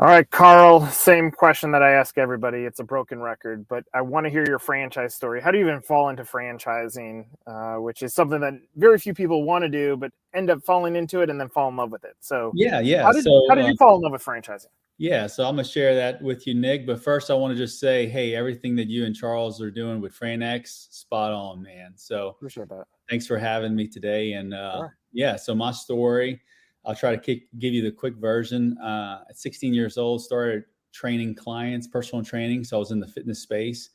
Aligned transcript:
All 0.00 0.06
right, 0.06 0.28
Carl, 0.30 0.86
same 0.86 1.30
question 1.30 1.72
that 1.72 1.82
I 1.82 1.92
ask 1.92 2.16
everybody. 2.16 2.60
It's 2.60 2.80
a 2.80 2.84
broken 2.84 3.20
record, 3.20 3.68
but 3.68 3.84
I 3.92 4.00
want 4.00 4.24
to 4.24 4.30
hear 4.30 4.46
your 4.46 4.58
franchise 4.58 5.14
story. 5.14 5.42
How 5.42 5.50
do 5.50 5.58
you 5.58 5.68
even 5.68 5.82
fall 5.82 6.08
into 6.08 6.22
franchising, 6.22 7.26
uh, 7.46 7.74
which 7.74 8.02
is 8.02 8.14
something 8.14 8.40
that 8.40 8.54
very 8.76 8.98
few 8.98 9.12
people 9.12 9.44
want 9.44 9.60
to 9.60 9.68
do, 9.68 9.98
but 9.98 10.10
end 10.32 10.48
up 10.48 10.62
falling 10.64 10.96
into 10.96 11.20
it 11.20 11.28
and 11.28 11.38
then 11.38 11.50
fall 11.50 11.68
in 11.68 11.76
love 11.76 11.92
with 11.92 12.04
it? 12.04 12.14
So, 12.20 12.50
yeah, 12.54 12.80
yeah. 12.80 13.02
How 13.02 13.12
did, 13.12 13.24
so, 13.24 13.44
how 13.50 13.54
did 13.54 13.66
you 13.66 13.72
uh, 13.72 13.76
fall 13.78 13.96
in 13.96 14.00
love 14.00 14.12
with 14.12 14.24
franchising? 14.24 14.68
Yeah, 14.96 15.26
so 15.26 15.44
I'm 15.44 15.56
gonna 15.56 15.64
share 15.64 15.94
that 15.94 16.22
with 16.22 16.46
you, 16.46 16.54
Nick. 16.54 16.86
But 16.86 17.04
first, 17.04 17.30
I 17.30 17.34
want 17.34 17.52
to 17.52 17.58
just 17.58 17.78
say, 17.78 18.08
hey, 18.08 18.34
everything 18.34 18.74
that 18.76 18.88
you 18.88 19.04
and 19.04 19.14
Charles 19.14 19.60
are 19.60 19.70
doing 19.70 20.00
with 20.00 20.18
FranX, 20.18 20.94
spot 20.94 21.32
on, 21.32 21.62
man. 21.62 21.92
So 21.96 22.28
appreciate 22.28 22.70
that. 22.70 22.86
Thanks 23.10 23.26
for 23.26 23.36
having 23.36 23.76
me 23.76 23.86
today. 23.86 24.32
And 24.32 24.54
uh, 24.54 24.78
sure. 24.78 24.96
yeah, 25.12 25.36
so 25.36 25.54
my 25.54 25.72
story 25.72 26.40
I'll 26.84 26.94
try 26.94 27.10
to 27.10 27.18
kick, 27.18 27.42
give 27.58 27.74
you 27.74 27.82
the 27.82 27.92
quick 27.92 28.16
version. 28.16 28.76
Uh, 28.78 29.24
at 29.28 29.38
16 29.38 29.74
years 29.74 29.98
old, 29.98 30.22
started 30.22 30.64
training 30.92 31.34
clients, 31.34 31.86
personal 31.86 32.24
training. 32.24 32.64
So 32.64 32.76
I 32.76 32.78
was 32.80 32.90
in 32.90 33.00
the 33.00 33.06
fitness 33.06 33.40
space. 33.40 33.90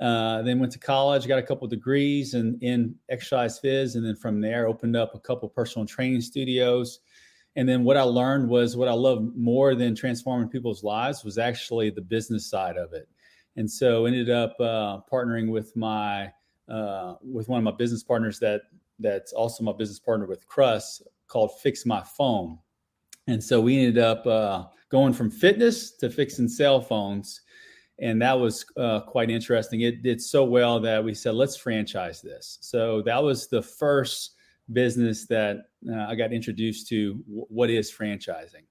Uh, 0.00 0.42
then 0.42 0.58
went 0.58 0.72
to 0.72 0.78
college, 0.78 1.28
got 1.28 1.38
a 1.38 1.42
couple 1.42 1.66
degrees 1.68 2.34
in, 2.34 2.58
in 2.60 2.96
exercise 3.08 3.60
phys, 3.60 3.94
and 3.94 4.04
then 4.04 4.16
from 4.16 4.40
there 4.40 4.66
opened 4.66 4.96
up 4.96 5.14
a 5.14 5.20
couple 5.20 5.48
personal 5.48 5.86
training 5.86 6.20
studios. 6.20 7.00
And 7.56 7.68
then 7.68 7.84
what 7.84 7.96
I 7.96 8.02
learned 8.02 8.48
was 8.48 8.76
what 8.76 8.88
I 8.88 8.92
love 8.92 9.24
more 9.36 9.76
than 9.76 9.94
transforming 9.94 10.48
people's 10.48 10.82
lives 10.82 11.22
was 11.22 11.38
actually 11.38 11.90
the 11.90 12.00
business 12.00 12.50
side 12.50 12.76
of 12.76 12.92
it. 12.92 13.08
And 13.56 13.70
so 13.70 14.06
ended 14.06 14.30
up 14.30 14.56
uh, 14.58 14.98
partnering 15.10 15.50
with 15.50 15.74
my 15.76 16.32
uh, 16.68 17.14
with 17.22 17.48
one 17.48 17.58
of 17.58 17.64
my 17.64 17.76
business 17.76 18.02
partners 18.02 18.40
that 18.40 18.62
that's 18.98 19.32
also 19.32 19.62
my 19.62 19.72
business 19.72 20.00
partner 20.00 20.26
with 20.26 20.46
Crust 20.46 21.02
called 21.28 21.52
Fix 21.60 21.86
My 21.86 22.02
Phone. 22.02 22.58
And 23.26 23.42
so 23.42 23.60
we 23.60 23.78
ended 23.78 23.98
up 23.98 24.26
uh, 24.26 24.64
going 24.90 25.12
from 25.12 25.30
fitness 25.30 25.96
to 25.98 26.10
fixing 26.10 26.48
cell 26.48 26.80
phones. 26.80 27.40
And 28.00 28.20
that 28.22 28.38
was 28.38 28.64
uh, 28.76 29.00
quite 29.00 29.30
interesting. 29.30 29.82
It 29.82 30.02
did 30.02 30.20
so 30.20 30.44
well 30.44 30.80
that 30.80 31.02
we 31.02 31.14
said, 31.14 31.34
let's 31.34 31.56
franchise 31.56 32.20
this. 32.20 32.58
So 32.60 33.02
that 33.02 33.22
was 33.22 33.48
the 33.48 33.62
first 33.62 34.34
business 34.72 35.26
that 35.26 35.58
uh, 35.90 36.06
I 36.08 36.14
got 36.14 36.32
introduced 36.32 36.88
to 36.88 37.14
w- 37.14 37.46
what 37.48 37.70
is 37.70 37.92
franchising. 37.92 38.64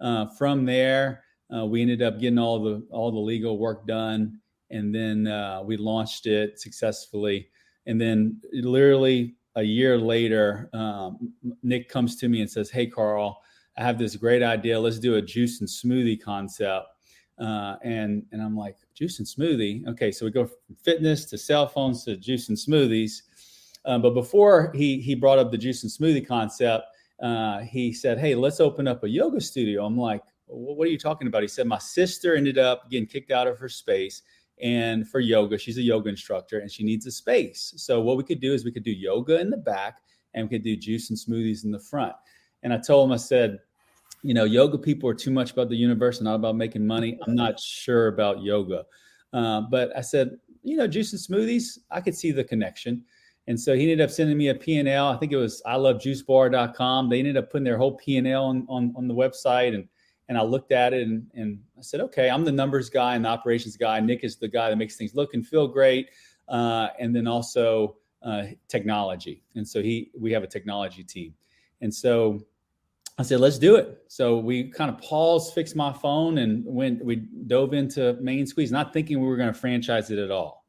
Uh, 0.00 0.26
from 0.36 0.64
there, 0.64 1.24
uh, 1.54 1.66
we 1.66 1.82
ended 1.82 2.02
up 2.02 2.20
getting 2.20 2.38
all 2.38 2.62
the 2.62 2.86
all 2.90 3.10
the 3.10 3.18
legal 3.18 3.58
work 3.58 3.86
done, 3.86 4.38
and 4.70 4.94
then 4.94 5.26
uh, 5.26 5.62
we 5.64 5.76
launched 5.76 6.26
it 6.26 6.60
successfully. 6.60 7.48
And 7.86 8.00
then 8.00 8.40
literally 8.52 9.37
a 9.58 9.62
year 9.62 9.98
later, 9.98 10.70
um, 10.72 11.32
Nick 11.64 11.88
comes 11.88 12.14
to 12.16 12.28
me 12.28 12.40
and 12.40 12.50
says, 12.50 12.70
Hey, 12.70 12.86
Carl, 12.86 13.42
I 13.76 13.82
have 13.82 13.98
this 13.98 14.14
great 14.14 14.42
idea. 14.42 14.78
Let's 14.78 15.00
do 15.00 15.16
a 15.16 15.22
juice 15.22 15.60
and 15.60 15.68
smoothie 15.68 16.22
concept. 16.22 16.86
Uh, 17.40 17.76
and, 17.82 18.24
and 18.32 18.40
I'm 18.40 18.56
like, 18.56 18.76
juice 18.94 19.18
and 19.18 19.26
smoothie. 19.26 19.86
Okay. 19.88 20.12
So 20.12 20.24
we 20.24 20.30
go 20.30 20.46
from 20.46 20.76
fitness 20.76 21.24
to 21.26 21.38
cell 21.38 21.66
phones 21.66 22.04
to 22.04 22.16
juice 22.16 22.48
and 22.48 22.58
smoothies. 22.58 23.22
Um, 23.84 24.00
but 24.00 24.14
before 24.14 24.72
he, 24.74 25.00
he 25.00 25.16
brought 25.16 25.38
up 25.38 25.50
the 25.50 25.58
juice 25.58 25.82
and 25.82 25.90
smoothie 25.90 26.26
concept, 26.26 26.84
uh, 27.20 27.60
he 27.60 27.92
said, 27.92 28.18
Hey, 28.18 28.36
let's 28.36 28.60
open 28.60 28.86
up 28.86 29.02
a 29.02 29.08
yoga 29.08 29.40
studio. 29.40 29.84
I'm 29.84 29.98
like, 29.98 30.22
what 30.46 30.86
are 30.86 30.90
you 30.90 30.98
talking 30.98 31.26
about? 31.26 31.42
He 31.42 31.48
said, 31.48 31.66
My 31.66 31.78
sister 31.78 32.36
ended 32.36 32.58
up 32.58 32.88
getting 32.90 33.06
kicked 33.06 33.32
out 33.32 33.48
of 33.48 33.58
her 33.58 33.68
space 33.68 34.22
and 34.62 35.08
for 35.08 35.20
yoga 35.20 35.58
she's 35.58 35.78
a 35.78 35.82
yoga 35.82 36.08
instructor 36.08 36.58
and 36.60 36.70
she 36.70 36.82
needs 36.82 37.06
a 37.06 37.10
space 37.10 37.72
so 37.76 38.00
what 38.00 38.16
we 38.16 38.24
could 38.24 38.40
do 38.40 38.52
is 38.52 38.64
we 38.64 38.72
could 38.72 38.82
do 38.82 38.90
yoga 38.90 39.40
in 39.40 39.50
the 39.50 39.56
back 39.56 39.98
and 40.34 40.48
we 40.48 40.56
could 40.56 40.64
do 40.64 40.76
juice 40.76 41.10
and 41.10 41.18
smoothies 41.18 41.64
in 41.64 41.70
the 41.70 41.78
front 41.78 42.12
and 42.62 42.72
i 42.72 42.78
told 42.78 43.08
him 43.08 43.12
i 43.12 43.16
said 43.16 43.58
you 44.22 44.34
know 44.34 44.44
yoga 44.44 44.78
people 44.78 45.08
are 45.08 45.14
too 45.14 45.30
much 45.30 45.52
about 45.52 45.68
the 45.68 45.76
universe 45.76 46.18
and 46.18 46.24
not 46.24 46.34
about 46.34 46.56
making 46.56 46.86
money 46.86 47.18
i'm 47.26 47.34
not 47.34 47.58
sure 47.58 48.08
about 48.08 48.42
yoga 48.42 48.84
uh, 49.32 49.60
but 49.62 49.96
i 49.96 50.00
said 50.00 50.36
you 50.62 50.76
know 50.76 50.86
juice 50.86 51.12
and 51.12 51.20
smoothies 51.20 51.78
i 51.90 52.00
could 52.00 52.14
see 52.14 52.30
the 52.30 52.44
connection 52.44 53.04
and 53.48 53.58
so 53.58 53.74
he 53.74 53.90
ended 53.90 54.02
up 54.02 54.10
sending 54.10 54.36
me 54.36 54.48
a 54.48 54.54
P&L. 54.54 55.08
I 55.08 55.16
think 55.16 55.32
it 55.32 55.36
was 55.36 55.62
I 55.64 55.76
love 55.76 55.96
juicebar.com. 55.96 57.08
They 57.08 57.18
ended 57.18 57.38
up 57.38 57.50
putting 57.50 57.64
their 57.64 57.78
whole 57.78 57.96
P&L 57.96 58.44
on, 58.44 58.66
on, 58.68 58.92
on 58.94 59.08
the 59.08 59.14
website. 59.14 59.74
And 59.74 59.88
and 60.28 60.36
I 60.36 60.42
looked 60.42 60.72
at 60.72 60.92
it 60.92 61.06
and, 61.06 61.26
and 61.34 61.60
I 61.78 61.82
said, 61.82 62.00
okay, 62.00 62.28
I'm 62.28 62.44
the 62.44 62.52
numbers 62.52 62.90
guy 62.90 63.14
and 63.14 63.24
the 63.24 63.28
operations 63.28 63.76
guy. 63.76 63.98
Nick 64.00 64.24
is 64.24 64.36
the 64.36 64.48
guy 64.48 64.70
that 64.70 64.76
makes 64.76 64.96
things 64.96 65.14
look 65.14 65.34
and 65.34 65.46
feel 65.46 65.66
great. 65.66 66.10
Uh, 66.48 66.88
and 66.98 67.14
then 67.14 67.26
also 67.26 67.96
uh, 68.22 68.44
technology. 68.68 69.42
And 69.54 69.66
so 69.66 69.82
he, 69.82 70.10
we 70.18 70.32
have 70.32 70.42
a 70.42 70.46
technology 70.46 71.04
team. 71.04 71.34
And 71.80 71.94
so 71.94 72.40
I 73.18 73.22
said, 73.22 73.40
let's 73.40 73.58
do 73.58 73.74
it. 73.76 74.02
So 74.06 74.38
we 74.38 74.70
kind 74.70 74.90
of 74.90 74.98
paused, 74.98 75.52
fixed 75.52 75.74
my 75.74 75.92
phone, 75.92 76.38
and 76.38 76.64
went. 76.64 77.04
We 77.04 77.16
dove 77.46 77.74
into 77.74 78.14
Main 78.20 78.46
Squeeze, 78.46 78.70
not 78.70 78.92
thinking 78.92 79.20
we 79.20 79.26
were 79.26 79.36
going 79.36 79.52
to 79.52 79.58
franchise 79.58 80.10
it 80.10 80.18
at 80.18 80.30
all. 80.30 80.64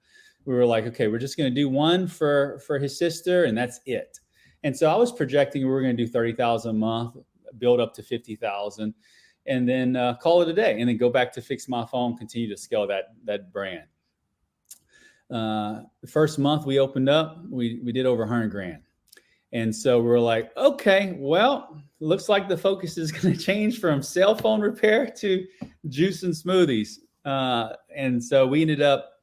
We 0.45 0.55
were 0.55 0.65
like, 0.65 0.85
okay, 0.87 1.07
we're 1.09 1.19
just 1.19 1.37
going 1.37 1.53
to 1.53 1.55
do 1.55 1.69
one 1.69 2.07
for 2.07 2.59
for 2.65 2.79
his 2.79 2.97
sister, 2.97 3.43
and 3.43 3.55
that's 3.55 3.79
it. 3.85 4.19
And 4.63 4.75
so 4.75 4.91
I 4.91 4.95
was 4.95 5.11
projecting 5.11 5.61
we 5.61 5.69
were 5.69 5.81
going 5.81 5.95
to 5.95 6.03
do 6.03 6.11
thirty 6.11 6.33
thousand 6.33 6.71
a 6.71 6.79
month, 6.79 7.17
build 7.59 7.79
up 7.79 7.93
to 7.95 8.03
fifty 8.03 8.35
thousand 8.35 8.95
and 9.45 9.67
then 9.67 9.95
uh, 9.95 10.15
call 10.15 10.41
it 10.41 10.49
a 10.49 10.53
day, 10.53 10.79
and 10.79 10.89
then 10.89 10.97
go 10.97 11.09
back 11.09 11.31
to 11.33 11.41
fix 11.41 11.67
my 11.67 11.85
phone, 11.85 12.17
continue 12.17 12.49
to 12.49 12.57
scale 12.57 12.87
that 12.87 13.15
that 13.25 13.51
brand. 13.51 13.85
Uh, 15.31 15.81
the 16.01 16.07
first 16.07 16.39
month 16.39 16.65
we 16.65 16.79
opened 16.79 17.09
up, 17.09 17.43
we 17.49 17.79
we 17.83 17.91
did 17.91 18.05
over 18.05 18.23
100 18.23 18.49
grand, 18.49 18.81
and 19.53 19.75
so 19.75 20.01
we 20.01 20.09
are 20.09 20.19
like, 20.19 20.55
okay, 20.57 21.15
well, 21.17 21.81
looks 21.99 22.29
like 22.29 22.47
the 22.47 22.57
focus 22.57 22.97
is 22.97 23.11
going 23.13 23.33
to 23.33 23.39
change 23.39 23.79
from 23.79 24.01
cell 24.01 24.35
phone 24.35 24.61
repair 24.61 25.05
to 25.05 25.45
juice 25.87 26.23
and 26.23 26.33
smoothies, 26.33 26.97
uh, 27.25 27.73
and 27.95 28.23
so 28.23 28.47
we 28.47 28.61
ended 28.61 28.81
up 28.81 29.13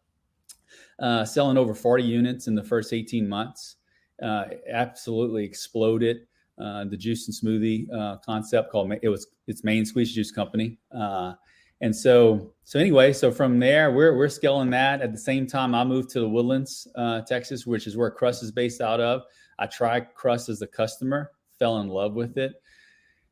uh, 0.99 1.25
selling 1.25 1.59
over 1.59 1.75
40 1.75 2.03
units 2.03 2.47
in 2.47 2.55
the 2.55 2.63
first 2.63 2.93
18 2.93 3.29
months. 3.29 3.77
Uh, 4.23 4.45
absolutely 4.71 5.45
exploded 5.45 6.27
uh, 6.59 6.85
the 6.85 6.97
juice 6.97 7.29
and 7.29 7.37
smoothie 7.37 7.93
uh, 7.93 8.17
concept 8.25 8.71
called 8.71 8.93
it 9.03 9.09
was 9.09 9.27
it's 9.47 9.65
Main 9.65 9.85
Squeeze 9.85 10.13
Juice 10.13 10.31
Company. 10.31 10.79
Uh, 10.91 11.35
and 11.81 11.95
so 11.95 12.53
so 12.65 12.79
anyway, 12.79 13.13
so 13.13 13.31
from 13.31 13.59
there 13.59 13.93
we're 13.93 14.17
we're 14.17 14.29
scaling 14.29 14.71
that. 14.71 15.03
At 15.03 15.13
the 15.13 15.19
same 15.19 15.47
time, 15.47 15.75
I 15.75 15.85
moved 15.85 16.11
to 16.11 16.21
the 16.21 16.29
Woodlands, 16.29 16.89
uh, 16.95 17.21
Texas, 17.23 17.67
which 17.67 17.87
is 17.87 17.97
where 17.97 18.11
Crust 18.11 18.43
is 18.43 18.51
based 18.51 18.81
out 18.81 19.01
of. 19.01 19.23
I 19.59 19.67
tried 19.67 20.15
Crust 20.15 20.49
as 20.49 20.63
a 20.63 20.67
customer, 20.67 21.33
fell 21.59 21.79
in 21.79 21.89
love 21.89 22.15
with 22.15 22.39
it, 22.39 22.55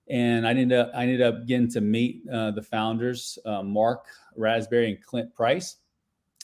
and 0.09 0.47
I 0.47 0.51
ended 0.51 0.73
up 0.73 0.91
I 0.95 1.05
ended 1.05 1.23
up 1.23 1.47
getting 1.47 1.71
to 1.73 1.81
meet 1.81 2.23
uh, 2.31 2.51
the 2.51 2.63
founders, 2.63 3.39
uh, 3.47 3.63
Mark 3.63 4.05
Rasberry 4.39 4.89
and 4.89 5.03
Clint 5.03 5.35
Price. 5.35 5.77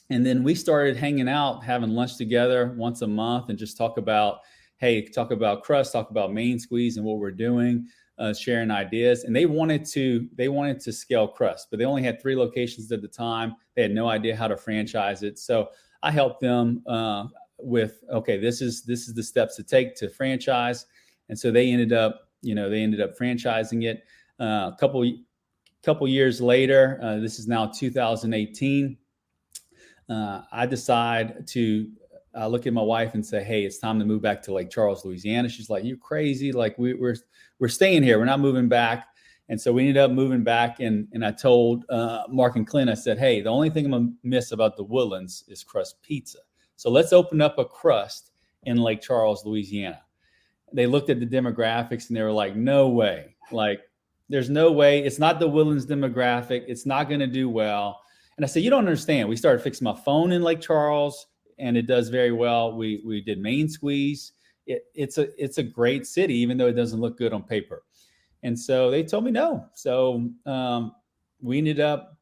And 0.08 0.26
then 0.26 0.42
we 0.42 0.56
started 0.56 0.96
hanging 0.96 1.28
out, 1.28 1.62
having 1.62 1.90
lunch 1.90 2.16
together 2.16 2.74
once 2.76 3.02
a 3.02 3.06
month, 3.06 3.48
and 3.48 3.58
just 3.58 3.76
talk 3.76 3.96
about 3.96 4.40
hey, 4.80 5.06
talk 5.06 5.30
about 5.30 5.62
crust, 5.62 5.92
talk 5.92 6.10
about 6.10 6.32
main 6.32 6.58
squeeze 6.58 6.96
and 6.96 7.04
what 7.04 7.18
we're 7.18 7.30
doing, 7.30 7.86
uh, 8.18 8.32
sharing 8.32 8.70
ideas. 8.70 9.24
And 9.24 9.36
they 9.36 9.44
wanted 9.44 9.84
to 9.86 10.26
they 10.34 10.48
wanted 10.48 10.80
to 10.80 10.92
scale 10.92 11.28
crust, 11.28 11.68
but 11.70 11.78
they 11.78 11.84
only 11.84 12.02
had 12.02 12.20
three 12.20 12.34
locations 12.34 12.90
at 12.90 13.02
the 13.02 13.08
time. 13.08 13.54
They 13.76 13.82
had 13.82 13.92
no 13.92 14.08
idea 14.08 14.34
how 14.34 14.48
to 14.48 14.56
franchise 14.56 15.22
it. 15.22 15.38
So 15.38 15.68
I 16.02 16.10
helped 16.10 16.40
them 16.40 16.82
uh, 16.86 17.26
with 17.58 18.02
okay, 18.10 18.38
this 18.38 18.62
is 18.62 18.82
this 18.82 19.06
is 19.06 19.14
the 19.14 19.22
steps 19.22 19.56
to 19.56 19.62
take 19.62 19.94
to 19.96 20.08
franchise. 20.08 20.86
And 21.28 21.38
so 21.38 21.50
they 21.50 21.70
ended 21.70 21.92
up, 21.92 22.28
you 22.40 22.54
know, 22.54 22.70
they 22.70 22.82
ended 22.82 23.00
up 23.00 23.16
franchising 23.18 23.84
it. 23.84 24.04
Uh, 24.40 24.72
a 24.72 24.76
couple 24.80 25.04
couple 25.82 26.08
years 26.08 26.40
later, 26.40 26.98
uh, 27.02 27.18
this 27.18 27.38
is 27.38 27.46
now 27.46 27.66
2018. 27.66 28.96
Uh, 30.08 30.42
I 30.50 30.66
decide 30.66 31.46
to 31.48 31.90
I 32.34 32.46
look 32.46 32.66
at 32.66 32.72
my 32.72 32.82
wife 32.82 33.14
and 33.14 33.24
say, 33.24 33.42
"Hey, 33.42 33.64
it's 33.64 33.78
time 33.78 33.98
to 33.98 34.04
move 34.04 34.22
back 34.22 34.42
to 34.42 34.54
Lake 34.54 34.70
Charles, 34.70 35.04
Louisiana." 35.04 35.48
She's 35.48 35.70
like, 35.70 35.84
"You're 35.84 35.96
crazy! 35.96 36.52
Like 36.52 36.78
we, 36.78 36.94
we're 36.94 37.16
we're 37.58 37.68
staying 37.68 38.02
here. 38.02 38.18
We're 38.18 38.24
not 38.24 38.40
moving 38.40 38.68
back." 38.68 39.08
And 39.48 39.60
so 39.60 39.72
we 39.72 39.82
ended 39.82 39.96
up 39.96 40.12
moving 40.12 40.44
back, 40.44 40.78
and 40.78 41.08
and 41.12 41.24
I 41.24 41.32
told 41.32 41.84
uh, 41.90 42.22
Mark 42.28 42.56
and 42.56 42.66
Clint, 42.66 42.88
I 42.88 42.94
said, 42.94 43.18
"Hey, 43.18 43.40
the 43.40 43.50
only 43.50 43.68
thing 43.68 43.86
I'm 43.86 43.90
gonna 43.90 44.12
miss 44.22 44.52
about 44.52 44.76
the 44.76 44.84
Woodlands 44.84 45.44
is 45.48 45.64
crust 45.64 46.00
pizza. 46.02 46.38
So 46.76 46.88
let's 46.88 47.12
open 47.12 47.40
up 47.40 47.58
a 47.58 47.64
crust 47.64 48.30
in 48.62 48.76
Lake 48.76 49.00
Charles, 49.00 49.44
Louisiana." 49.44 50.00
They 50.72 50.86
looked 50.86 51.10
at 51.10 51.18
the 51.18 51.26
demographics 51.26 52.08
and 52.08 52.16
they 52.16 52.22
were 52.22 52.30
like, 52.30 52.54
"No 52.54 52.88
way! 52.88 53.34
Like, 53.50 53.80
there's 54.28 54.50
no 54.50 54.70
way. 54.70 55.02
It's 55.02 55.18
not 55.18 55.40
the 55.40 55.48
Woodlands 55.48 55.84
demographic. 55.84 56.62
It's 56.68 56.86
not 56.86 57.08
to 57.08 57.26
do 57.26 57.48
well." 57.48 58.00
And 58.36 58.44
I 58.44 58.48
said, 58.48 58.62
"You 58.62 58.70
don't 58.70 58.86
understand. 58.86 59.28
We 59.28 59.34
started 59.34 59.62
fixing 59.62 59.84
my 59.84 59.96
phone 59.96 60.30
in 60.30 60.42
Lake 60.42 60.60
Charles." 60.60 61.26
And 61.60 61.76
it 61.76 61.86
does 61.86 62.08
very 62.08 62.32
well. 62.32 62.76
We 62.76 63.02
we 63.04 63.20
did 63.20 63.38
main 63.38 63.68
squeeze. 63.68 64.32
It, 64.66 64.84
it's 64.94 65.18
a 65.18 65.28
it's 65.42 65.58
a 65.58 65.62
great 65.62 66.06
city, 66.06 66.34
even 66.34 66.56
though 66.56 66.66
it 66.66 66.72
doesn't 66.72 67.00
look 67.00 67.18
good 67.18 67.32
on 67.32 67.42
paper. 67.42 67.84
And 68.42 68.58
so 68.58 68.90
they 68.90 69.02
told 69.02 69.24
me 69.24 69.30
no. 69.30 69.66
So 69.74 70.30
um, 70.46 70.92
we 71.40 71.58
ended 71.58 71.78
up 71.78 72.16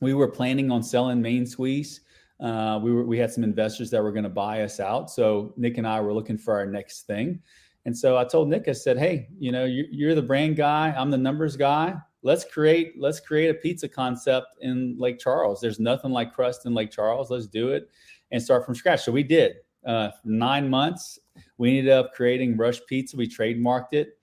we 0.00 0.14
were 0.14 0.28
planning 0.28 0.70
on 0.70 0.82
selling 0.82 1.20
main 1.20 1.46
squeeze. 1.46 2.02
Uh, 2.40 2.78
we 2.82 2.92
were 2.92 3.04
we 3.04 3.18
had 3.18 3.32
some 3.32 3.42
investors 3.42 3.90
that 3.90 4.02
were 4.02 4.12
going 4.12 4.24
to 4.24 4.30
buy 4.30 4.62
us 4.62 4.78
out. 4.78 5.10
So 5.10 5.54
Nick 5.56 5.78
and 5.78 5.86
I 5.86 6.00
were 6.00 6.12
looking 6.12 6.38
for 6.38 6.54
our 6.54 6.66
next 6.66 7.06
thing. 7.06 7.40
And 7.84 7.96
so 7.96 8.18
I 8.18 8.24
told 8.24 8.48
Nick, 8.48 8.68
I 8.68 8.72
said, 8.72 8.98
"Hey, 8.98 9.28
you 9.38 9.50
know, 9.50 9.64
you're 9.64 10.14
the 10.14 10.22
brand 10.22 10.56
guy. 10.56 10.94
I'm 10.96 11.10
the 11.10 11.18
numbers 11.18 11.56
guy. 11.56 11.96
Let's 12.22 12.44
create 12.44 12.94
let's 12.98 13.18
create 13.18 13.48
a 13.48 13.54
pizza 13.54 13.88
concept 13.88 14.46
in 14.60 14.96
Lake 14.98 15.18
Charles. 15.18 15.60
There's 15.60 15.80
nothing 15.80 16.10
like 16.10 16.34
crust 16.34 16.66
in 16.66 16.74
Lake 16.74 16.90
Charles. 16.90 17.30
Let's 17.30 17.46
do 17.46 17.70
it 17.70 17.88
and 18.30 18.42
start 18.42 18.64
from 18.64 18.74
scratch." 18.74 19.04
So 19.04 19.12
we 19.12 19.22
did. 19.22 19.56
Uh, 19.86 20.10
nine 20.24 20.68
months, 20.68 21.18
we 21.56 21.78
ended 21.78 21.92
up 21.92 22.12
creating 22.14 22.56
Rush 22.56 22.80
Pizza. 22.86 23.16
We 23.16 23.28
trademarked 23.28 23.92
it, 23.92 24.18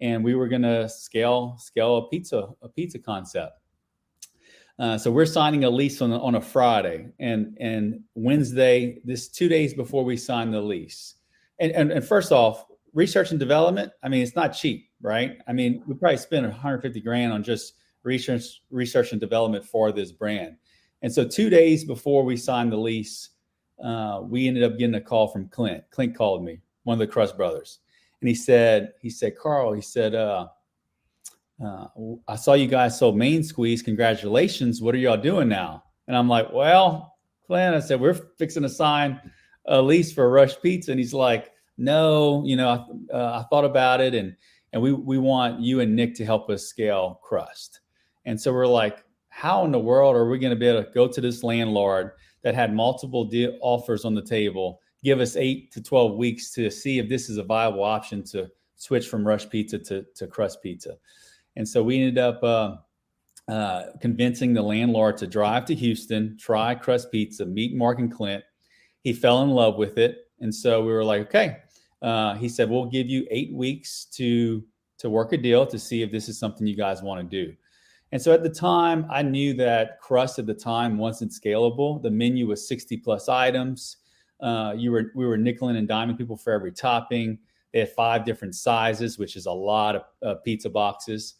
and 0.00 0.22
we 0.22 0.34
were 0.34 0.48
going 0.48 0.62
to 0.62 0.88
scale 0.88 1.56
scale 1.58 1.96
a 1.96 2.08
pizza 2.08 2.48
a 2.62 2.68
pizza 2.68 2.98
concept. 2.98 3.52
Uh, 4.78 4.98
so 4.98 5.10
we're 5.10 5.26
signing 5.26 5.64
a 5.64 5.70
lease 5.70 6.02
on 6.02 6.12
on 6.12 6.34
a 6.34 6.40
Friday, 6.40 7.08
and 7.18 7.56
and 7.60 8.00
Wednesday, 8.14 9.00
this 9.04 9.28
two 9.28 9.48
days 9.48 9.72
before 9.72 10.04
we 10.04 10.16
sign 10.16 10.50
the 10.50 10.60
lease. 10.60 11.14
And, 11.58 11.72
and 11.72 11.90
and 11.90 12.04
first 12.04 12.32
off, 12.32 12.66
research 12.92 13.30
and 13.30 13.38
development. 13.38 13.92
I 14.02 14.08
mean, 14.08 14.22
it's 14.22 14.34
not 14.34 14.48
cheap, 14.48 14.90
right? 15.00 15.38
I 15.46 15.52
mean, 15.52 15.82
we 15.86 15.94
probably 15.94 16.16
spent 16.16 16.44
150 16.46 17.00
grand 17.00 17.32
on 17.32 17.44
just 17.44 17.74
research 18.02 18.62
research 18.70 19.12
and 19.12 19.20
development 19.20 19.64
for 19.64 19.92
this 19.92 20.12
brand. 20.12 20.56
And 21.02 21.12
so 21.12 21.26
two 21.26 21.48
days 21.50 21.84
before 21.84 22.24
we 22.24 22.36
signed 22.36 22.72
the 22.72 22.76
lease, 22.76 23.30
uh, 23.82 24.20
we 24.22 24.48
ended 24.48 24.62
up 24.62 24.78
getting 24.78 24.94
a 24.94 25.00
call 25.00 25.28
from 25.28 25.48
Clint. 25.48 25.84
Clint 25.90 26.16
called 26.16 26.44
me, 26.44 26.60
one 26.84 26.94
of 26.94 26.98
the 26.98 27.06
Crust 27.06 27.36
brothers, 27.36 27.80
and 28.20 28.28
he 28.28 28.34
said, 28.34 28.92
he 29.00 29.10
said, 29.10 29.36
Carl, 29.36 29.72
he 29.72 29.82
said, 29.82 30.14
uh, 30.14 30.48
uh, 31.64 31.86
I 32.28 32.36
saw 32.36 32.54
you 32.54 32.66
guys 32.66 32.98
sold 32.98 33.16
Main 33.16 33.42
Squeeze. 33.42 33.82
Congratulations. 33.82 34.82
What 34.82 34.94
are 34.94 34.98
y'all 34.98 35.16
doing 35.16 35.48
now? 35.48 35.84
And 36.06 36.16
I'm 36.16 36.28
like, 36.28 36.52
well, 36.52 37.16
Clint, 37.46 37.74
I 37.74 37.80
said, 37.80 38.00
we're 38.00 38.14
fixing 38.14 38.62
to 38.62 38.68
sign 38.68 39.20
a 39.66 39.80
lease 39.80 40.12
for 40.12 40.30
Rush 40.30 40.60
Pizza. 40.60 40.90
And 40.90 41.00
he's 41.00 41.14
like, 41.14 41.52
no, 41.78 42.42
you 42.44 42.56
know, 42.56 42.68
I, 42.68 43.14
uh, 43.14 43.40
I 43.40 43.48
thought 43.48 43.64
about 43.64 44.00
it 44.00 44.14
and, 44.14 44.36
and 44.72 44.82
we, 44.82 44.92
we 44.92 45.18
want 45.18 45.60
you 45.60 45.80
and 45.80 45.94
Nick 45.94 46.14
to 46.16 46.24
help 46.24 46.50
us 46.50 46.66
scale 46.66 47.20
Crust. 47.22 47.80
And 48.24 48.40
so 48.40 48.52
we're 48.52 48.66
like, 48.66 49.04
how 49.28 49.64
in 49.64 49.72
the 49.72 49.78
world 49.78 50.16
are 50.16 50.28
we 50.28 50.38
going 50.38 50.50
to 50.50 50.58
be 50.58 50.66
able 50.66 50.82
to 50.82 50.90
go 50.90 51.06
to 51.06 51.20
this 51.20 51.42
landlord 51.42 52.12
that 52.46 52.54
had 52.54 52.72
multiple 52.72 53.24
deal 53.24 53.58
offers 53.60 54.04
on 54.04 54.14
the 54.14 54.22
table, 54.22 54.80
give 55.02 55.18
us 55.18 55.34
eight 55.34 55.72
to 55.72 55.82
12 55.82 56.14
weeks 56.14 56.52
to 56.52 56.70
see 56.70 57.00
if 57.00 57.08
this 57.08 57.28
is 57.28 57.38
a 57.38 57.42
viable 57.42 57.82
option 57.82 58.22
to 58.22 58.48
switch 58.76 59.08
from 59.08 59.26
Rush 59.26 59.50
Pizza 59.50 59.80
to, 59.80 60.06
to 60.14 60.28
Crust 60.28 60.62
Pizza? 60.62 60.96
And 61.56 61.68
so 61.68 61.82
we 61.82 61.98
ended 61.98 62.18
up 62.18 62.40
uh, 62.44 62.76
uh, 63.50 63.86
convincing 64.00 64.54
the 64.54 64.62
landlord 64.62 65.16
to 65.16 65.26
drive 65.26 65.64
to 65.64 65.74
Houston, 65.74 66.36
try 66.38 66.76
Crust 66.76 67.10
Pizza, 67.10 67.44
meet 67.44 67.74
Mark 67.74 67.98
and 67.98 68.14
Clint. 68.14 68.44
He 69.00 69.12
fell 69.12 69.42
in 69.42 69.50
love 69.50 69.74
with 69.74 69.98
it. 69.98 70.28
And 70.38 70.54
so 70.54 70.84
we 70.84 70.92
were 70.92 71.02
like, 71.02 71.22
okay. 71.22 71.56
Uh, 72.00 72.36
he 72.36 72.48
said, 72.48 72.70
we'll 72.70 72.86
give 72.86 73.08
you 73.08 73.26
eight 73.32 73.52
weeks 73.52 74.04
to 74.12 74.62
to 74.98 75.10
work 75.10 75.32
a 75.32 75.36
deal 75.36 75.66
to 75.66 75.80
see 75.80 76.02
if 76.02 76.12
this 76.12 76.28
is 76.28 76.38
something 76.38 76.64
you 76.64 76.76
guys 76.76 77.02
want 77.02 77.28
to 77.28 77.44
do. 77.44 77.52
And 78.12 78.22
so 78.22 78.32
at 78.32 78.42
the 78.42 78.50
time, 78.50 79.06
I 79.10 79.22
knew 79.22 79.54
that 79.54 80.00
Crust 80.00 80.38
at 80.38 80.46
the 80.46 80.54
time 80.54 80.96
wasn't 80.96 81.32
scalable. 81.32 82.00
The 82.02 82.10
menu 82.10 82.46
was 82.46 82.66
60 82.68 82.98
plus 82.98 83.28
items. 83.28 83.98
Uh, 84.40 84.74
you 84.76 84.92
were 84.92 85.12
we 85.14 85.26
were 85.26 85.36
nickel 85.36 85.68
and 85.68 85.88
diming 85.88 86.16
people 86.16 86.36
for 86.36 86.52
every 86.52 86.72
topping. 86.72 87.38
They 87.72 87.80
had 87.80 87.92
five 87.92 88.24
different 88.24 88.54
sizes, 88.54 89.18
which 89.18 89.36
is 89.36 89.46
a 89.46 89.52
lot 89.52 89.96
of 89.96 90.02
uh, 90.22 90.34
pizza 90.44 90.70
boxes. 90.70 91.34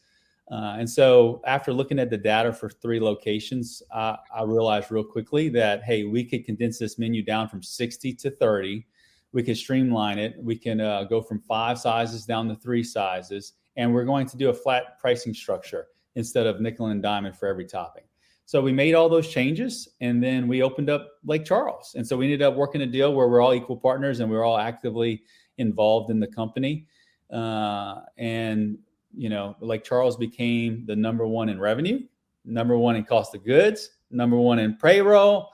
Uh, 0.51 0.77
and 0.79 0.89
so 0.89 1.41
after 1.45 1.73
looking 1.73 1.99
at 1.99 2.09
the 2.09 2.17
data 2.17 2.53
for 2.53 2.69
three 2.69 3.01
locations, 3.01 3.83
uh, 3.91 4.17
I 4.35 4.45
realized 4.45 4.91
real 4.91 5.05
quickly 5.05 5.49
that, 5.51 5.83
hey, 5.83 6.05
we 6.05 6.25
could 6.25 6.45
condense 6.45 6.79
this 6.79 6.99
menu 6.99 7.23
down 7.23 7.49
from 7.49 7.63
60 7.63 8.15
to 8.15 8.31
30. 8.31 8.87
We 9.33 9.43
could 9.43 9.57
streamline 9.57 10.19
it. 10.19 10.37
We 10.41 10.57
can 10.57 10.81
uh, 10.81 11.05
go 11.05 11.21
from 11.21 11.41
five 11.41 11.79
sizes 11.79 12.27
down 12.27 12.49
to 12.49 12.55
three 12.55 12.85
sizes. 12.85 13.55
And 13.77 13.93
we're 13.93 14.05
going 14.05 14.27
to 14.29 14.37
do 14.37 14.51
a 14.51 14.55
flat 14.55 15.01
pricing 15.01 15.35
structure 15.35 15.89
instead 16.17 16.47
of 16.47 16.61
nickel 16.61 16.87
and 16.87 17.03
diamond 17.03 17.37
for 17.37 17.47
every 17.47 17.65
topping. 17.65 18.03
So 18.47 18.61
we 18.61 18.73
made 18.73 18.95
all 18.95 19.09
those 19.09 19.29
changes 19.29 19.89
and 20.01 20.23
then 20.23 20.47
we 20.47 20.63
opened 20.63 20.89
up 20.89 21.13
Lake 21.25 21.45
Charles. 21.45 21.95
And 21.97 22.07
so 22.07 22.17
we 22.17 22.27
ended 22.27 22.43
up 22.43 22.55
working 22.55 22.83
a 22.83 22.87
deal 22.87 23.15
where 23.15 23.29
we're 23.29 23.41
all 23.41 23.55
equal 23.55 23.77
partners 23.77 24.21
and 24.21 24.31
we're 24.31 24.45
all 24.45 24.59
actively 24.59 25.23
involved 25.59 26.11
in 26.11 26.21
the 26.21 26.27
company. 26.27 26.87
Uh, 27.33 28.01
and 28.19 28.79
you 29.17 29.29
know, 29.29 29.57
Lake 29.61 29.83
Charles 29.83 30.17
became 30.17 30.85
the 30.87 30.95
number 30.95 31.27
one 31.27 31.49
in 31.49 31.59
revenue, 31.59 32.01
number 32.45 32.77
one 32.77 32.97
in 32.97 33.05
cost 33.05 33.35
of 33.35 33.45
goods, 33.45 33.91
number 34.11 34.37
one 34.37 34.59
in 34.59 34.77
payroll, 34.77 35.51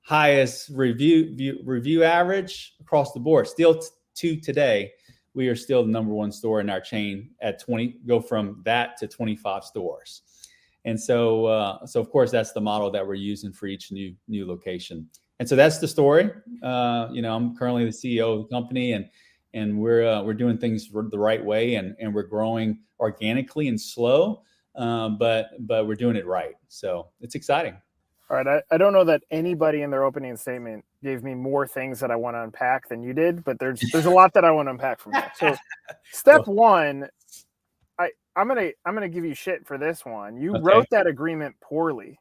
highest 0.00 0.70
review 0.70 1.34
view, 1.36 1.60
review 1.64 2.02
average 2.02 2.74
across 2.80 3.12
the 3.12 3.20
board. 3.20 3.46
Still 3.46 3.78
t- 3.78 3.88
to 4.14 4.40
today, 4.40 4.92
we 5.34 5.48
are 5.48 5.56
still 5.56 5.84
the 5.84 5.90
number 5.90 6.12
one 6.12 6.32
store 6.32 6.60
in 6.60 6.68
our 6.70 6.80
chain 6.80 7.30
at 7.40 7.60
20. 7.60 8.00
Go 8.06 8.20
from 8.20 8.60
that 8.64 8.96
to 8.98 9.08
25 9.08 9.64
stores, 9.64 10.22
and 10.84 11.00
so 11.00 11.46
uh, 11.46 11.86
so 11.86 12.00
of 12.00 12.10
course 12.10 12.30
that's 12.30 12.52
the 12.52 12.60
model 12.60 12.90
that 12.90 13.06
we're 13.06 13.14
using 13.14 13.52
for 13.52 13.66
each 13.66 13.92
new 13.92 14.14
new 14.28 14.46
location. 14.46 15.08
And 15.38 15.48
so 15.48 15.56
that's 15.56 15.78
the 15.78 15.88
story. 15.88 16.30
Uh, 16.62 17.08
you 17.10 17.20
know, 17.20 17.34
I'm 17.34 17.56
currently 17.56 17.84
the 17.84 17.90
CEO 17.90 18.32
of 18.32 18.48
the 18.48 18.54
company, 18.54 18.92
and 18.92 19.08
and 19.54 19.78
we're 19.78 20.06
uh, 20.06 20.22
we're 20.22 20.34
doing 20.34 20.58
things 20.58 20.88
the 20.88 21.18
right 21.18 21.44
way, 21.44 21.74
and 21.74 21.96
and 21.98 22.14
we're 22.14 22.22
growing 22.22 22.78
organically 23.00 23.68
and 23.68 23.80
slow, 23.80 24.42
um, 24.76 25.18
but 25.18 25.50
but 25.60 25.86
we're 25.86 25.96
doing 25.96 26.16
it 26.16 26.26
right. 26.26 26.54
So 26.68 27.08
it's 27.20 27.34
exciting. 27.34 27.76
All 28.30 28.36
right, 28.36 28.46
I, 28.46 28.74
I 28.74 28.78
don't 28.78 28.92
know 28.92 29.04
that 29.04 29.22
anybody 29.30 29.82
in 29.82 29.90
their 29.90 30.04
opening 30.04 30.36
statement 30.36 30.84
gave 31.02 31.22
me 31.22 31.34
more 31.34 31.66
things 31.66 32.00
that 32.00 32.10
I 32.10 32.16
want 32.16 32.36
to 32.36 32.42
unpack 32.42 32.88
than 32.88 33.02
you 33.02 33.12
did, 33.12 33.44
but 33.44 33.58
there's 33.58 33.80
there's 33.92 34.06
a 34.06 34.10
lot 34.20 34.32
that 34.34 34.44
I 34.44 34.50
want 34.50 34.66
to 34.66 34.70
unpack 34.70 35.00
from 35.00 35.12
that. 35.12 35.36
So, 35.36 35.54
step 36.12 36.46
one, 36.46 37.08
I 37.98 38.10
I'm 38.36 38.48
gonna 38.48 38.70
I'm 38.84 38.94
gonna 38.94 39.08
give 39.08 39.24
you 39.24 39.34
shit 39.34 39.66
for 39.66 39.78
this 39.78 40.04
one. 40.04 40.36
You 40.36 40.56
okay. 40.56 40.62
wrote 40.62 40.86
that 40.90 41.06
agreement 41.06 41.54
poorly. 41.60 42.18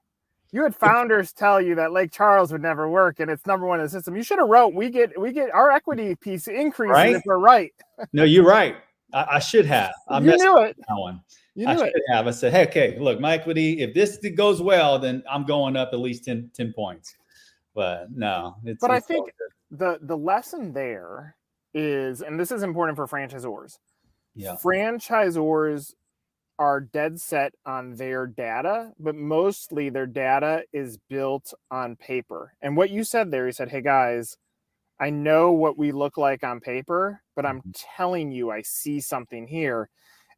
You 0.51 0.63
had 0.63 0.75
founders 0.79 1.31
tell 1.33 1.61
you 1.61 1.75
that 1.75 1.91
Lake 1.91 2.11
Charles 2.11 2.51
would 2.51 2.61
never 2.61 2.89
work, 2.89 3.19
and 3.19 3.29
it's 3.29 3.45
number 3.45 3.65
one 3.65 3.79
in 3.79 3.85
the 3.85 3.89
system. 3.89 4.15
You 4.15 4.23
should 4.23 4.39
have 4.39 4.49
wrote 4.49 4.73
we 4.73 4.89
get 4.89 5.19
we 5.19 5.31
get 5.31 5.51
our 5.53 5.71
equity 5.71 6.15
piece 6.15 6.47
increases 6.47 6.93
right? 6.93 7.15
if 7.15 7.23
we're 7.25 7.37
right. 7.37 7.71
no, 8.13 8.23
you're 8.23 8.45
right. 8.45 8.75
I, 9.13 9.25
I 9.31 9.39
should 9.39 9.65
have. 9.65 9.93
I 10.07 10.19
you 10.19 10.37
knew 10.37 10.57
it. 10.59 10.77
That 10.87 10.95
one. 10.95 11.21
You 11.55 11.65
knew 11.67 11.73
I 11.73 11.75
should 11.77 11.87
it. 11.87 12.03
have. 12.09 12.27
I 12.27 12.31
said, 12.31 12.53
hey, 12.53 12.63
okay, 12.67 12.97
look, 12.99 13.19
my 13.19 13.33
equity. 13.33 13.81
If 13.81 13.93
this 13.93 14.17
goes 14.35 14.61
well, 14.61 14.97
then 14.99 15.21
I'm 15.29 15.45
going 15.45 15.75
up 15.75 15.89
at 15.91 15.99
least 15.99 16.23
10, 16.25 16.51
10 16.53 16.73
points. 16.73 17.15
But 17.73 18.11
no, 18.11 18.55
it's. 18.63 18.81
But 18.81 18.91
it's 18.91 19.05
I 19.05 19.07
think 19.07 19.31
the 19.69 19.99
the 20.01 20.17
lesson 20.17 20.73
there 20.73 21.35
is, 21.73 22.21
and 22.21 22.39
this 22.39 22.51
is 22.51 22.63
important 22.63 22.97
for 22.97 23.07
franchisors. 23.07 23.77
Yeah. 24.35 24.55
Franchisors 24.63 25.93
are 26.59 26.79
dead 26.79 27.19
set 27.19 27.53
on 27.65 27.95
their 27.95 28.27
data, 28.27 28.91
but 28.99 29.15
mostly 29.15 29.89
their 29.89 30.05
data 30.05 30.63
is 30.71 30.99
built 31.09 31.53
on 31.71 31.95
paper. 31.95 32.53
And 32.61 32.77
what 32.77 32.91
you 32.91 33.03
said 33.03 33.31
there, 33.31 33.47
you 33.47 33.51
said, 33.51 33.69
hey 33.69 33.81
guys, 33.81 34.37
I 34.99 35.09
know 35.09 35.51
what 35.51 35.77
we 35.77 35.91
look 35.91 36.17
like 36.17 36.43
on 36.43 36.59
paper, 36.59 37.23
but 37.35 37.47
I'm 37.47 37.61
mm-hmm. 37.61 37.71
telling 37.97 38.31
you, 38.31 38.51
I 38.51 38.61
see 38.61 38.99
something 38.99 39.47
here. 39.47 39.89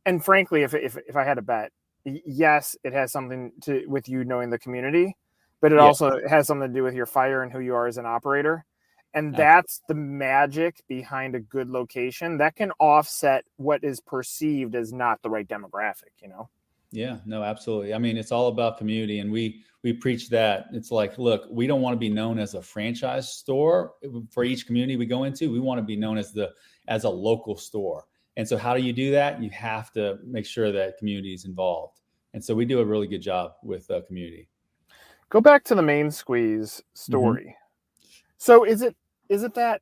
And 0.06 0.24
frankly, 0.24 0.64
if, 0.64 0.74
if, 0.74 0.98
if 1.08 1.18
I 1.18 1.26
had 1.26 1.38
a 1.38 1.42
bet, 1.42 1.72
yes, 2.06 2.78
it 2.86 2.94
has 2.94 3.12
something 3.12 3.52
to 3.64 3.86
with 3.88 4.08
you 4.08 4.24
knowing 4.24 4.50
the 4.50 4.60
community, 4.60 5.18
but 5.64 5.72
it 5.72 5.76
yeah. 5.76 5.82
also 5.82 6.20
has 6.28 6.46
something 6.46 6.68
to 6.68 6.74
do 6.74 6.84
with 6.84 6.94
your 6.94 7.06
fire 7.06 7.42
and 7.42 7.50
who 7.50 7.62
you 7.62 7.74
are 7.74 7.88
as 7.88 7.98
an 7.98 8.06
operator. 8.06 8.66
And 9.14 9.34
that's 9.34 9.82
the 9.88 9.96
magic 9.96 10.84
behind 10.90 11.36
a 11.36 11.40
good 11.40 11.70
location 11.70 12.40
that 12.40 12.58
can 12.58 12.74
offset 12.80 13.46
what 13.56 13.82
is 13.82 14.02
perceived 14.02 14.76
as 14.76 14.92
not 14.92 15.22
the 15.22 15.30
right 15.30 15.48
demographic, 15.48 16.12
you 16.22 16.28
know? 16.28 16.50
Yeah, 16.92 17.20
no, 17.26 17.44
absolutely. 17.44 17.94
I 17.94 17.98
mean, 17.98 18.18
it's 18.18 18.34
all 18.34 18.50
about 18.50 18.78
community, 18.78 19.20
and 19.20 19.32
we 19.32 19.64
we 19.84 19.94
preach 19.94 20.30
that. 20.30 20.66
It's 20.74 20.92
like, 20.92 21.18
look, 21.18 21.48
we 21.50 21.66
don't 21.66 21.82
want 21.82 21.94
to 21.94 22.00
be 22.00 22.10
known 22.10 22.40
as 22.40 22.56
a 22.56 22.62
franchise 22.62 23.34
store 23.34 23.94
for 24.32 24.44
each 24.44 24.68
community 24.68 24.98
we 24.98 25.06
go 25.06 25.24
into. 25.24 25.50
We 25.50 25.62
want 25.62 25.80
to 25.80 25.84
be 25.84 25.96
known 25.96 26.18
as 26.18 26.34
the 26.34 26.52
as 26.90 27.06
a 27.06 27.10
local 27.10 27.56
store. 27.56 28.04
And 28.36 28.48
so, 28.48 28.58
how 28.58 28.76
do 28.76 28.84
you 28.84 28.92
do 28.92 29.12
that? 29.12 29.42
You 29.42 29.50
have 29.52 29.92
to 29.94 30.20
make 30.26 30.46
sure 30.46 30.74
that 30.74 30.98
community 30.98 31.34
is 31.34 31.46
involved. 31.46 32.02
And 32.34 32.44
so, 32.44 32.54
we 32.54 32.66
do 32.66 32.80
a 32.80 32.86
really 32.86 33.08
good 33.08 33.22
job 33.22 33.54
with 33.64 33.90
uh, 33.90 34.02
community. 34.08 34.50
Go 35.34 35.42
back 35.42 35.64
to 35.66 35.76
the 35.76 35.82
main 35.82 36.12
squeeze 36.12 36.84
story. 36.94 37.58
Mm-hmm. 37.58 38.10
So, 38.38 38.64
is 38.64 38.82
it 38.84 38.96
is 39.28 39.44
it 39.44 39.56
that 39.56 39.82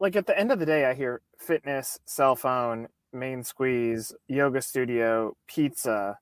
like 0.00 0.16
at 0.16 0.26
the 0.26 0.38
end 0.38 0.50
of 0.50 0.58
the 0.58 0.66
day, 0.66 0.86
I 0.86 0.94
hear 0.94 1.20
fitness, 1.38 1.98
cell 2.06 2.34
phone, 2.34 2.88
main 3.12 3.44
squeeze, 3.44 4.14
yoga 4.26 4.62
studio, 4.62 5.36
pizza 5.46 6.18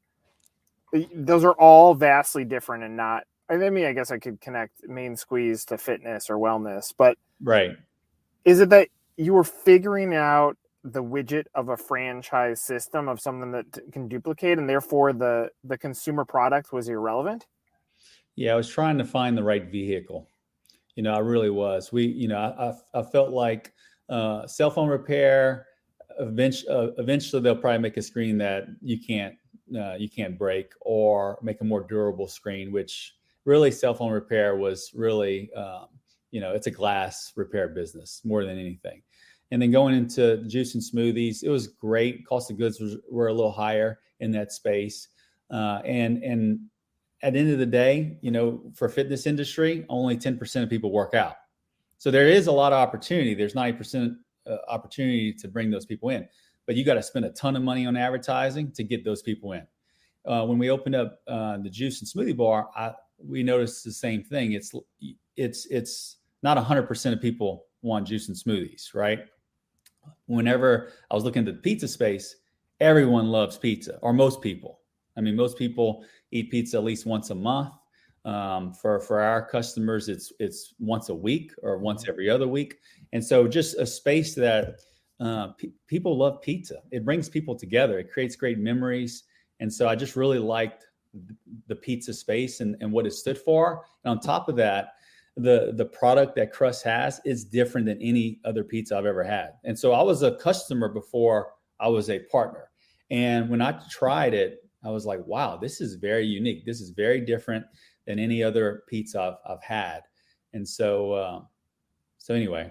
those 1.15 1.45
are 1.45 1.55
all 1.55 1.95
vastly 1.95 2.45
different 2.45 2.85
and 2.85 2.97
not 2.97 3.25
I 3.51 3.57
mean, 3.57 3.85
I 3.85 3.93
guess 3.93 4.11
I 4.11 4.17
could 4.17 4.41
connect 4.41 4.89
main 4.89 5.17
squeeze 5.17 5.67
to 5.67 5.77
fitness 5.77 6.31
or 6.31 6.39
wellness, 6.39 6.95
but 6.97 7.19
right. 7.43 7.77
Is 8.47 8.61
it 8.61 8.71
that 8.71 8.89
you 9.19 9.35
were 9.35 9.45
figuring 9.45 10.15
out 10.15 10.57
the 10.83 11.03
widget 11.03 11.45
of 11.55 11.69
a 11.69 11.77
franchise 11.77 12.63
system 12.63 13.07
of 13.07 13.21
something 13.21 13.53
that 13.53 13.67
can 13.93 14.09
duplicate 14.09 14.57
and 14.57 14.69
therefore 14.69 15.13
the 15.13 15.51
the 15.63 15.77
consumer 15.77 16.25
product 16.25 16.73
was 16.73 16.89
irrelevant? 16.89 17.47
Yeah, 18.37 18.53
I 18.53 18.57
was 18.57 18.69
trying 18.69 18.99
to 18.99 19.05
find 19.05 19.37
the 19.37 19.43
right 19.43 19.71
vehicle. 19.71 20.29
You 20.97 21.03
know, 21.03 21.15
I 21.15 21.19
really 21.19 21.51
was. 21.51 21.93
We, 21.93 22.07
you 22.07 22.29
know, 22.29 22.39
I, 22.39 22.99
I 22.99 23.03
felt 23.03 23.31
like 23.31 23.73
uh, 24.09 24.47
cell 24.47 24.71
phone 24.71 24.89
repair, 24.89 25.67
eventually, 26.19 26.71
uh, 26.71 26.89
eventually 26.99 27.43
they'll 27.43 27.57
probably 27.57 27.79
make 27.79 27.97
a 27.97 28.03
screen 28.03 28.39
that 28.39 28.67
you 28.81 28.99
can't 29.01 29.35
uh, 29.79 29.95
you 29.95 30.09
can't 30.11 30.39
break, 30.39 30.73
or 30.83 31.39
make 31.43 31.61
a 31.61 31.65
more 31.65 31.81
durable 31.83 32.29
screen, 32.29 32.71
which 32.71 33.15
really 33.45 33.71
cell 33.71 33.95
phone 33.95 34.13
repair 34.13 34.57
was 34.57 34.91
really 34.95 35.51
um, 35.55 35.87
you 36.31 36.41
know 36.41 36.53
it's 36.53 36.67
a 36.67 36.71
glass 36.71 37.33
repair 37.37 37.69
business 37.69 38.21
more 38.25 38.45
than 38.45 38.59
anything. 38.59 39.03
And 39.51 39.61
then 39.63 39.71
going 39.71 39.95
into 39.95 40.39
juice 40.49 40.75
and 40.75 40.83
smoothies, 40.83 41.43
it 41.43 41.51
was 41.51 41.69
great. 41.69 42.27
Cost 42.27 42.51
of 42.51 42.59
goods 42.59 42.81
was, 42.81 42.97
were 43.11 43.29
a 43.29 43.33
little 43.35 43.53
higher 43.53 44.01
in 44.21 44.33
that 44.33 44.53
space, 44.53 45.09
uh, 45.51 45.81
and 45.85 46.23
and 46.23 46.61
at 47.25 47.33
the 47.33 47.39
end 47.39 47.51
of 47.51 47.59
the 47.59 47.67
day, 47.67 48.19
you 48.21 48.31
know, 48.31 48.61
for 48.75 48.87
fitness 48.89 49.27
industry, 49.27 49.87
only 49.89 50.15
10% 50.15 50.63
of 50.63 50.69
people 50.69 50.93
work 50.93 51.15
out. 51.15 51.37
So 51.97 52.11
there 52.11 52.29
is 52.29 52.49
a 52.49 52.53
lot 52.53 52.75
of 52.75 52.79
opportunity. 52.79 53.33
There's 53.35 53.55
90% 53.55 54.15
uh, 54.47 54.57
opportunity 54.69 55.33
to 55.33 55.49
bring 55.49 55.71
those 55.71 55.87
people 55.87 56.11
in, 56.11 56.29
but 56.67 56.77
you 56.77 56.85
got 56.85 56.95
to 56.95 57.03
spend 57.03 57.25
a 57.25 57.31
ton 57.31 57.57
of 57.57 57.63
money 57.63 57.87
on 57.87 57.97
advertising 57.97 58.73
to 58.73 58.85
get 58.85 59.07
those 59.07 59.23
people 59.23 59.53
in. 59.53 59.67
Uh, 60.27 60.45
when 60.45 60.59
we 60.59 60.69
opened 60.69 60.95
up 60.95 61.21
uh, 61.27 61.57
the 61.63 61.71
juice 61.71 62.03
and 62.03 62.09
smoothie 62.09 62.37
bar, 62.37 62.69
I, 62.77 62.93
we 63.19 63.43
noticed 63.43 63.85
the 63.85 63.93
same 63.93 64.23
thing. 64.23 64.53
It's 64.53 64.75
it's 65.37 65.67
it's 65.67 66.19
not 66.43 66.59
100% 66.59 67.13
of 67.13 67.21
people 67.23 67.65
want 67.81 68.07
juice 68.07 68.29
and 68.29 68.37
smoothies, 68.37 68.95
right? 68.95 69.21
Whenever 70.27 70.93
I 71.11 71.15
was 71.15 71.25
looking 71.25 71.47
at 71.49 71.55
the 71.55 71.61
pizza 71.61 71.89
space, 71.89 72.37
everyone 72.81 73.29
loves 73.29 73.57
pizza, 73.57 73.99
or 74.03 74.13
most 74.13 74.43
people. 74.43 74.81
I 75.17 75.21
mean, 75.21 75.37
most 75.37 75.57
people 75.57 76.05
eat 76.35 76.51
pizza 76.51 76.77
at 76.77 76.85
least 76.85 77.07
once 77.07 77.31
a 77.31 77.35
month. 77.35 77.73
Um, 78.27 78.73
for 78.73 79.01
for 79.01 79.21
our 79.21 79.47
customers, 79.47 80.09
it's 80.09 80.33
it's 80.39 80.75
once 80.79 81.09
a 81.09 81.15
week 81.15 81.53
or 81.63 81.79
once 81.79 82.03
mm-hmm. 82.03 82.11
every 82.11 82.31
other 82.31 82.49
week, 82.49 82.79
and 83.13 83.25
so 83.25 83.47
just 83.47 83.79
a 83.79 83.87
space 83.87 84.35
that 84.35 84.81
uh, 85.21 85.49
pe- 85.59 85.73
people 85.87 86.17
love 86.17 86.41
pizza. 86.41 86.77
It 86.91 87.05
brings 87.05 87.29
people 87.29 87.55
together. 87.55 87.99
It 87.99 88.11
creates 88.11 88.35
great 88.35 88.59
memories, 88.59 89.25
and 89.61 89.73
so 89.73 89.89
I 89.89 89.95
just 89.95 90.17
really 90.17 90.39
liked 90.39 90.87
the 91.69 91.77
pizza 91.77 92.13
space 92.13 92.61
and, 92.61 92.77
and 92.81 92.91
what 92.91 93.07
it 93.07 93.13
stood 93.13 93.39
for. 93.39 93.85
And 94.05 94.13
on 94.13 94.21
top 94.21 94.49
of 94.49 94.57
that, 94.57 94.95
the 95.37 95.75
the 95.77 95.85
product 95.85 96.35
that 96.37 96.53
Crust 96.53 96.83
has 96.85 97.21
is 97.25 97.45
different 97.45 97.87
than 97.87 98.01
any 98.01 98.41
other 98.45 98.65
pizza 98.65 98.97
I've 98.97 99.07
ever 99.07 99.23
had. 99.23 99.51
And 99.65 99.79
so 99.79 99.93
I 99.93 100.03
was 100.03 100.23
a 100.23 100.37
customer 100.37 100.89
before 100.89 101.53
I 101.79 101.89
was 101.89 102.09
a 102.09 102.21
partner. 102.21 102.71
And 103.11 103.51
when 103.51 103.61
I 103.61 103.79
tried 103.91 104.33
it, 104.33 104.64
I 104.85 104.91
was 104.91 105.07
like, 105.07 105.25
wow, 105.27 105.57
this 105.57 105.81
is 105.81 105.95
very 105.95 106.27
unique. 106.27 106.65
This 106.65 106.81
is 106.81 106.91
very 106.91 107.21
different 107.21 107.65
than 108.07 108.19
any 108.19 108.43
other 108.43 108.83
pizza 108.87 109.21
I've, 109.21 109.53
I've 109.53 109.63
had. 109.63 110.03
And 110.53 110.67
so, 110.69 111.13
uh, 111.13 111.41
so 112.19 112.35
anyway. 112.35 112.71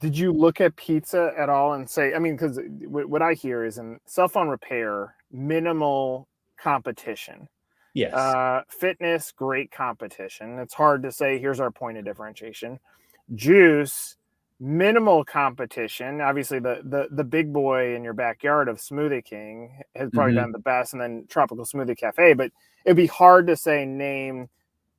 Did 0.00 0.16
you 0.16 0.32
look 0.32 0.60
at 0.60 0.76
pizza 0.76 1.32
at 1.38 1.48
all 1.48 1.74
and 1.74 1.88
say, 1.88 2.14
I 2.14 2.18
mean, 2.18 2.36
because 2.36 2.58
what 2.82 3.22
I 3.22 3.34
hear 3.34 3.64
is 3.64 3.78
in 3.78 3.98
cell 4.06 4.28
phone 4.28 4.48
repair, 4.48 5.14
minimal 5.30 6.28
competition. 6.58 7.48
Yes. 7.94 8.12
Uh, 8.12 8.62
fitness, 8.68 9.32
great 9.32 9.70
competition. 9.70 10.58
It's 10.58 10.74
hard 10.74 11.02
to 11.04 11.12
say, 11.12 11.38
here's 11.38 11.60
our 11.60 11.70
point 11.70 11.96
of 11.96 12.04
differentiation. 12.04 12.80
Juice, 13.34 14.16
minimal 14.60 15.24
competition. 15.24 16.20
Obviously, 16.20 16.58
the 16.58 16.80
the 16.84 17.08
the 17.10 17.24
big 17.24 17.52
boy 17.52 17.94
in 17.94 18.04
your 18.04 18.12
backyard 18.12 18.68
of 18.68 18.78
Smoothie 18.78 19.24
King 19.24 19.82
has 19.94 20.10
probably 20.12 20.32
mm-hmm. 20.32 20.42
done 20.42 20.52
the 20.52 20.58
best, 20.58 20.92
and 20.92 21.02
then 21.02 21.26
Tropical 21.28 21.64
Smoothie 21.64 21.96
Cafe. 21.96 22.34
But 22.34 22.50
it'd 22.84 22.96
be 22.96 23.06
hard 23.06 23.46
to 23.48 23.56
say 23.56 23.84
name 23.84 24.48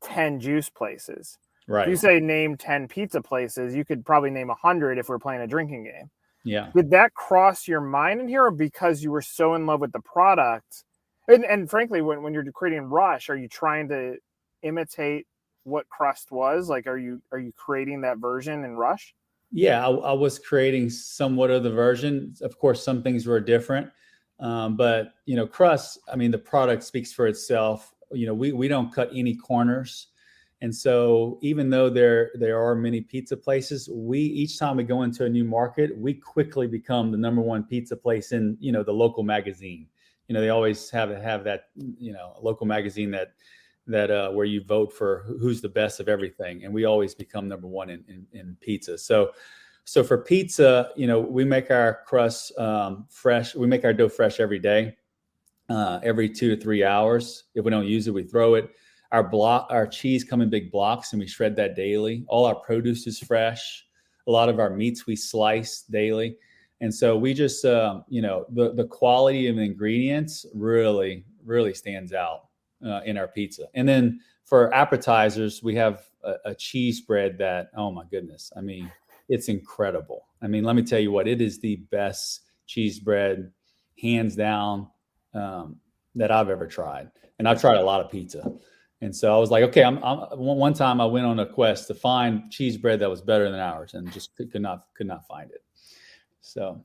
ten 0.01 0.39
juice 0.39 0.69
places. 0.69 1.37
Right. 1.67 1.83
If 1.83 1.89
you 1.89 1.95
say 1.95 2.19
name 2.19 2.57
ten 2.57 2.87
pizza 2.87 3.21
places, 3.21 3.75
you 3.75 3.85
could 3.85 4.05
probably 4.05 4.29
name 4.29 4.49
a 4.49 4.55
hundred 4.55 4.97
if 4.97 5.09
we're 5.09 5.19
playing 5.19 5.41
a 5.41 5.47
drinking 5.47 5.85
game. 5.85 6.09
Yeah. 6.43 6.69
Did 6.75 6.91
that 6.91 7.15
cross 7.15 7.67
your 7.67 7.81
mind 7.81 8.21
in 8.21 8.27
here, 8.27 8.45
or 8.45 8.51
because 8.51 9.03
you 9.03 9.09
were 9.09 9.23
so 9.23 9.55
in 9.55 9.65
love 9.65 9.81
with 9.81 9.91
the 9.91 9.99
product? 9.99 10.83
And, 11.27 11.43
and 11.43 11.67
frankly, 11.67 12.03
when, 12.03 12.21
when 12.21 12.35
you're 12.35 12.45
creating 12.51 12.83
Rush, 12.83 13.31
are 13.31 13.35
you 13.35 13.47
trying 13.47 13.89
to 13.89 14.17
imitate 14.61 15.25
what 15.63 15.89
Crust 15.89 16.31
was? 16.31 16.69
Like, 16.69 16.85
are 16.85 16.99
you 16.99 17.19
are 17.31 17.39
you 17.39 17.51
creating 17.51 18.01
that 18.01 18.19
version 18.19 18.63
in 18.63 18.75
Rush? 18.75 19.15
Yeah, 19.55 19.87
I, 19.87 19.89
I, 19.89 20.11
was 20.11 20.37
creating 20.37 20.89
somewhat 20.89 21.49
of 21.49 21.63
the 21.63 21.71
version. 21.71 22.35
Of 22.41 22.59
course, 22.59 22.83
some 22.83 23.01
things 23.01 23.25
were 23.25 23.39
different, 23.39 23.89
um, 24.41 24.75
but 24.75 25.13
you 25.25 25.37
know, 25.37 25.47
crust. 25.47 25.97
I 26.11 26.17
mean, 26.17 26.29
the 26.29 26.37
product 26.37 26.83
speaks 26.83 27.13
for 27.13 27.25
itself. 27.27 27.93
You 28.11 28.27
know, 28.27 28.33
we 28.33 28.51
we 28.51 28.67
don't 28.67 28.93
cut 28.93 29.11
any 29.15 29.33
corners, 29.33 30.07
and 30.59 30.75
so 30.75 31.39
even 31.41 31.69
though 31.69 31.89
there 31.89 32.31
there 32.33 32.61
are 32.61 32.75
many 32.75 32.99
pizza 32.99 33.37
places, 33.37 33.87
we 33.89 34.19
each 34.19 34.59
time 34.59 34.75
we 34.75 34.83
go 34.83 35.03
into 35.03 35.23
a 35.23 35.29
new 35.29 35.45
market, 35.45 35.97
we 35.97 36.13
quickly 36.13 36.67
become 36.67 37.09
the 37.09 37.17
number 37.17 37.41
one 37.41 37.63
pizza 37.63 37.95
place 37.95 38.33
in 38.33 38.57
you 38.59 38.73
know 38.73 38.83
the 38.83 38.91
local 38.91 39.23
magazine. 39.23 39.87
You 40.27 40.33
know, 40.33 40.41
they 40.41 40.49
always 40.49 40.89
have 40.89 41.11
have 41.11 41.45
that 41.45 41.69
you 41.97 42.11
know 42.11 42.33
local 42.41 42.67
magazine 42.67 43.09
that 43.11 43.31
that 43.87 44.09
uh, 44.09 44.29
where 44.31 44.45
you 44.45 44.63
vote 44.63 44.91
for 44.91 45.23
who's 45.39 45.61
the 45.61 45.69
best 45.69 45.99
of 45.99 46.09
everything, 46.09 46.63
and 46.63 46.73
we 46.73 46.85
always 46.85 47.13
become 47.13 47.47
number 47.47 47.67
one 47.67 47.89
in, 47.89 48.03
in, 48.07 48.25
in 48.33 48.57
pizza. 48.59 48.97
So, 48.97 49.31
so 49.83 50.03
for 50.03 50.17
pizza, 50.17 50.89
you 50.95 51.05
know, 51.05 51.19
we 51.19 51.45
make 51.45 51.69
our 51.69 51.99
crust 52.07 52.57
um, 52.57 53.05
fresh. 53.09 53.55
We 53.55 53.67
make 53.67 53.85
our 53.85 53.93
dough 53.93 54.09
fresh 54.09 54.39
every 54.39 54.59
day, 54.59 54.97
uh, 55.69 55.99
every 56.03 56.29
two 56.29 56.55
to 56.55 56.61
three 56.61 56.83
hours. 56.83 57.43
If 57.53 57.63
we 57.65 57.71
don't 57.71 57.85
use 57.85 58.07
it, 58.07 58.13
we 58.13 58.23
throw 58.23 58.55
it. 58.55 58.71
Our 59.11 59.23
block, 59.23 59.67
our 59.69 59.85
cheese 59.85 60.23
come 60.23 60.41
in 60.41 60.49
big 60.49 60.71
blocks, 60.71 61.13
and 61.13 61.19
we 61.19 61.27
shred 61.27 61.55
that 61.57 61.75
daily. 61.75 62.25
All 62.27 62.45
our 62.45 62.55
produce 62.55 63.05
is 63.05 63.19
fresh. 63.19 63.85
A 64.27 64.31
lot 64.31 64.49
of 64.49 64.59
our 64.59 64.71
meats 64.71 65.05
we 65.05 65.15
slice 65.15 65.83
daily, 65.83 66.37
and 66.81 66.91
so 66.91 67.15
we 67.15 67.35
just, 67.35 67.63
uh, 67.63 68.01
you 68.09 68.23
know, 68.23 68.47
the 68.49 68.73
the 68.73 68.85
quality 68.85 69.47
of 69.47 69.57
the 69.57 69.61
ingredients 69.61 70.47
really, 70.55 71.23
really 71.43 71.75
stands 71.75 72.11
out 72.11 72.47
uh, 72.85 73.01
in 73.05 73.17
our 73.17 73.27
pizza. 73.27 73.65
And 73.73 73.87
then 73.87 74.19
for 74.43 74.73
appetizers, 74.73 75.61
we 75.63 75.75
have 75.75 76.03
a, 76.23 76.33
a, 76.45 76.55
cheese 76.55 77.01
bread 77.01 77.37
that, 77.39 77.69
oh 77.75 77.91
my 77.91 78.03
goodness, 78.09 78.51
I 78.55 78.61
mean, 78.61 78.91
it's 79.29 79.49
incredible. 79.49 80.27
I 80.41 80.47
mean, 80.47 80.63
let 80.63 80.75
me 80.75 80.83
tell 80.83 80.99
you 80.99 81.11
what, 81.11 81.27
it 81.27 81.41
is 81.41 81.59
the 81.59 81.77
best 81.91 82.41
cheese 82.67 82.99
bread, 82.99 83.51
hands 84.01 84.35
down, 84.35 84.87
um, 85.33 85.77
that 86.15 86.31
I've 86.31 86.49
ever 86.49 86.67
tried. 86.67 87.11
And 87.39 87.47
I've 87.47 87.59
tried 87.59 87.77
a 87.77 87.83
lot 87.83 88.01
of 88.01 88.11
pizza. 88.11 88.51
And 89.01 89.15
so 89.15 89.35
I 89.35 89.39
was 89.39 89.51
like, 89.51 89.63
okay, 89.65 89.83
I'm, 89.83 90.01
I'm, 90.03 90.19
one 90.37 90.73
time 90.73 91.01
I 91.01 91.05
went 91.05 91.25
on 91.25 91.39
a 91.39 91.45
quest 91.45 91.87
to 91.87 91.93
find 91.93 92.49
cheese 92.51 92.77
bread 92.77 92.99
that 93.01 93.09
was 93.09 93.21
better 93.21 93.51
than 93.51 93.59
ours 93.59 93.93
and 93.93 94.11
just 94.11 94.35
could, 94.35 94.51
could 94.51 94.61
not, 94.61 94.85
could 94.95 95.07
not 95.07 95.27
find 95.27 95.51
it. 95.51 95.63
So 96.41 96.81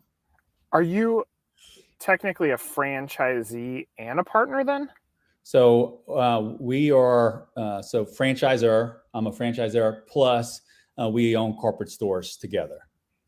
are 0.73 0.83
you 0.83 1.25
technically 1.99 2.51
a 2.51 2.57
franchisee 2.57 3.87
and 3.99 4.21
a 4.21 4.25
partner 4.25 4.65
then? 4.65 4.89
So 5.43 6.01
uh, 6.09 6.57
we 6.61 6.93
are 6.93 7.49
uh, 7.57 7.83
so 7.83 8.05
franchisor. 8.05 8.97
I'm 9.15 9.27
a 9.27 9.33
franchisor. 9.33 10.07
Plus, 10.07 10.61
uh, 11.01 11.09
we 11.09 11.37
own 11.37 11.55
corporate 11.55 11.91
stores 11.91 12.37
together. 12.37 12.79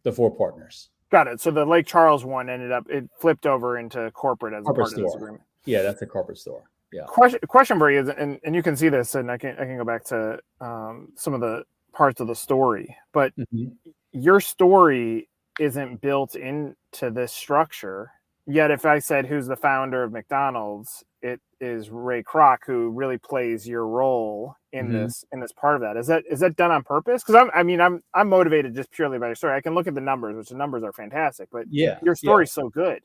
The 0.03 0.13
four 0.13 0.31
partners. 0.31 0.91
Got 1.11 1.27
it. 1.27 1.41
So 1.41 1.51
the 1.51 1.65
Lake 1.65 1.87
Charles 1.87 2.25
one 2.25 2.49
ended 2.49 2.73
up 2.73 2.89
it 2.89 3.09
flipped 3.19 3.47
over 3.47 3.79
into 3.79 4.11
corporate 4.13 4.55
as 4.55 4.65
corporate 4.65 4.89
a 4.89 4.91
part 4.91 4.91
store. 4.91 5.05
of 5.05 5.13
this 5.13 5.15
agreement. 5.15 5.43
Yeah, 5.65 5.83
that's 5.83 6.03
a 6.03 6.07
corporate 6.07 6.39
store. 6.39 6.65
Yeah. 6.93 7.05
Question 7.07 7.41
question 7.49 7.79
for 7.79 7.91
you 7.91 8.01
is, 8.01 8.09
and, 8.09 8.39
and 8.45 8.55
you 8.55 8.63
can 8.63 8.77
see 8.77 8.89
this, 8.89 9.15
and 9.15 9.31
I 9.31 9.39
can 9.39 9.53
I 9.59 9.65
can 9.65 9.79
go 9.79 9.85
back 9.85 10.05
to 10.07 10.39
um, 10.61 11.09
some 11.17 11.35
of 11.35 11.41
the 11.41 11.65
parts 11.93 12.21
of 12.21 12.27
the 12.27 12.35
story, 12.35 12.97
but 13.13 13.35
mm-hmm. 13.37 13.69
your 14.13 14.41
story 14.41 15.29
isn't 15.59 16.01
built 16.01 16.35
into 16.35 17.11
this 17.11 17.33
structure. 17.33 18.11
Yet, 18.47 18.71
if 18.71 18.85
I 18.85 18.99
said 18.99 19.27
who's 19.27 19.47
the 19.47 19.57
founder 19.57 20.03
of 20.03 20.13
McDonald's, 20.13 21.05
it 21.23 21.41
is 21.61 21.91
Ray 21.91 22.23
Kroc 22.23 22.59
who 22.67 22.91
really 22.91 23.19
plays 23.19 23.67
your 23.67 23.87
role 23.87 24.57
in 24.73 24.87
mm-hmm. 24.87 25.05
this 25.05 25.25
in 25.33 25.41
this 25.41 25.53
part 25.53 25.77
of 25.77 25.83
that. 25.83 25.97
Is 25.97 26.07
that 26.09 26.25
is 26.31 26.41
that 26.41 26.57
done 26.57 26.71
on 26.71 26.83
purpose? 26.83 27.23
Because 27.23 27.37
I'm 27.37 27.51
I 27.55 27.63
mean 27.63 27.81
I'm 27.81 28.03
I'm 28.15 28.29
motivated 28.29 28.75
just 28.75 28.91
purely 28.91 29.19
by 29.19 29.27
your 29.27 29.35
story. 29.35 29.57
I 29.57 29.61
can 29.61 29.75
look 29.75 29.87
at 29.87 29.95
the 29.95 30.01
numbers, 30.01 30.37
which 30.37 30.49
the 30.49 30.57
numbers 30.57 30.83
are 30.83 30.93
fantastic, 30.93 31.49
but 31.53 31.65
yeah, 31.71 31.99
your 32.03 32.15
story's 32.17 32.51
yeah. 32.57 32.63
so 32.63 32.69
good. 32.69 33.01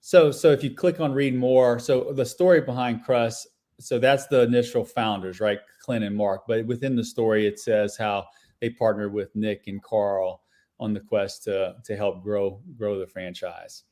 So 0.00 0.30
so 0.30 0.52
if 0.52 0.62
you 0.62 0.70
click 0.70 1.00
on 1.00 1.12
read 1.12 1.34
more, 1.34 1.78
so 1.78 2.12
the 2.12 2.24
story 2.24 2.60
behind 2.60 3.04
Crust, 3.04 3.48
so 3.80 3.98
that's 3.98 4.26
the 4.28 4.42
initial 4.42 4.84
founders, 4.84 5.40
right? 5.40 5.58
Clint 5.82 6.04
and 6.04 6.16
Mark. 6.16 6.42
But 6.46 6.66
within 6.66 6.94
the 6.96 7.04
story, 7.04 7.46
it 7.46 7.58
says 7.58 7.96
how 7.96 8.26
they 8.60 8.70
partnered 8.70 9.12
with 9.12 9.34
Nick 9.34 9.64
and 9.66 9.82
Carl 9.82 10.42
on 10.78 10.92
the 10.92 11.00
quest 11.00 11.44
to 11.44 11.74
to 11.84 11.96
help 11.96 12.22
grow 12.22 12.60
grow 12.76 12.98
the 12.98 13.06
franchise. 13.06 13.84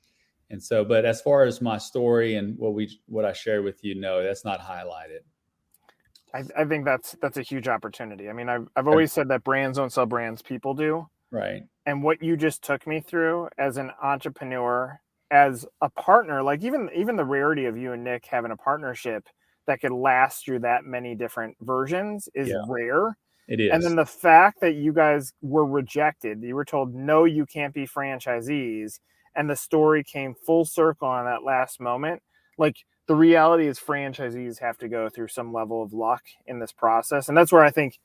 And 0.54 0.62
so, 0.62 0.84
but 0.84 1.04
as 1.04 1.20
far 1.20 1.42
as 1.42 1.60
my 1.60 1.78
story 1.78 2.36
and 2.36 2.56
what 2.56 2.74
we 2.74 3.00
what 3.06 3.24
I 3.24 3.32
share 3.32 3.62
with 3.62 3.82
you, 3.82 3.96
no, 3.96 4.22
that's 4.22 4.44
not 4.44 4.60
highlighted. 4.60 5.24
I, 6.32 6.44
I 6.56 6.64
think 6.64 6.84
that's 6.84 7.16
that's 7.20 7.38
a 7.38 7.42
huge 7.42 7.66
opportunity. 7.66 8.30
I 8.30 8.32
mean, 8.32 8.48
I've 8.48 8.68
I've 8.76 8.86
always 8.86 9.12
said 9.12 9.26
that 9.30 9.42
brands 9.42 9.78
don't 9.78 9.92
sell 9.92 10.06
brands, 10.06 10.42
people 10.42 10.72
do. 10.72 11.08
Right. 11.32 11.64
And 11.86 12.04
what 12.04 12.22
you 12.22 12.36
just 12.36 12.62
took 12.62 12.86
me 12.86 13.00
through 13.00 13.48
as 13.58 13.78
an 13.78 13.90
entrepreneur, 14.00 15.00
as 15.32 15.66
a 15.80 15.90
partner, 15.90 16.40
like 16.40 16.62
even 16.62 16.88
even 16.94 17.16
the 17.16 17.24
rarity 17.24 17.64
of 17.64 17.76
you 17.76 17.92
and 17.92 18.04
Nick 18.04 18.24
having 18.24 18.52
a 18.52 18.56
partnership 18.56 19.26
that 19.66 19.80
could 19.80 19.90
last 19.90 20.44
through 20.44 20.60
that 20.60 20.84
many 20.84 21.16
different 21.16 21.56
versions 21.62 22.28
is 22.32 22.46
yeah. 22.46 22.62
rare. 22.68 23.18
It 23.48 23.58
is. 23.58 23.72
And 23.72 23.82
then 23.82 23.96
the 23.96 24.06
fact 24.06 24.60
that 24.60 24.74
you 24.76 24.92
guys 24.92 25.32
were 25.42 25.66
rejected, 25.66 26.44
you 26.44 26.54
were 26.54 26.64
told, 26.64 26.94
no, 26.94 27.24
you 27.24 27.44
can't 27.44 27.74
be 27.74 27.88
franchisees. 27.88 29.00
And 29.36 29.50
the 29.50 29.56
story 29.56 30.04
came 30.04 30.34
full 30.34 30.64
circle 30.64 31.08
on 31.08 31.24
that 31.24 31.42
last 31.42 31.80
moment. 31.80 32.22
Like 32.56 32.76
the 33.06 33.16
reality 33.16 33.66
is 33.66 33.78
franchisees 33.78 34.60
have 34.60 34.78
to 34.78 34.88
go 34.88 35.08
through 35.08 35.28
some 35.28 35.52
level 35.52 35.82
of 35.82 35.92
luck 35.92 36.22
in 36.46 36.58
this 36.58 36.72
process. 36.72 37.28
And 37.28 37.36
that's 37.36 37.52
where 37.52 37.64
I 37.64 37.70
think 37.70 37.98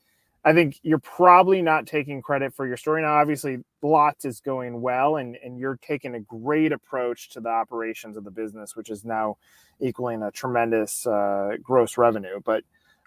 I 0.43 0.53
think 0.53 0.79
you're 0.83 1.00
probably 1.00 1.62
not 1.62 1.86
taking 1.86 2.21
credit 2.21 2.53
for 2.53 2.65
your 2.65 2.77
story. 2.77 3.01
Now, 3.01 3.15
obviously, 3.15 3.57
lots 3.81 4.24
is 4.24 4.39
going 4.39 4.79
well, 4.79 5.17
and, 5.17 5.36
and 5.43 5.59
you're 5.59 5.77
taking 5.81 6.15
a 6.15 6.19
great 6.21 6.71
approach 6.71 7.29
to 7.31 7.41
the 7.41 7.50
operations 7.50 8.15
of 8.15 8.24
the 8.24 8.31
business, 8.31 8.75
which 8.75 8.89
is 8.89 9.03
now 9.03 9.38
equaling 9.81 10.24
a 10.24 10.31
tremendous 10.31 11.05
uh, 11.05 11.57
gross 11.62 11.98
revenue. 11.98 12.39
But 12.43 12.63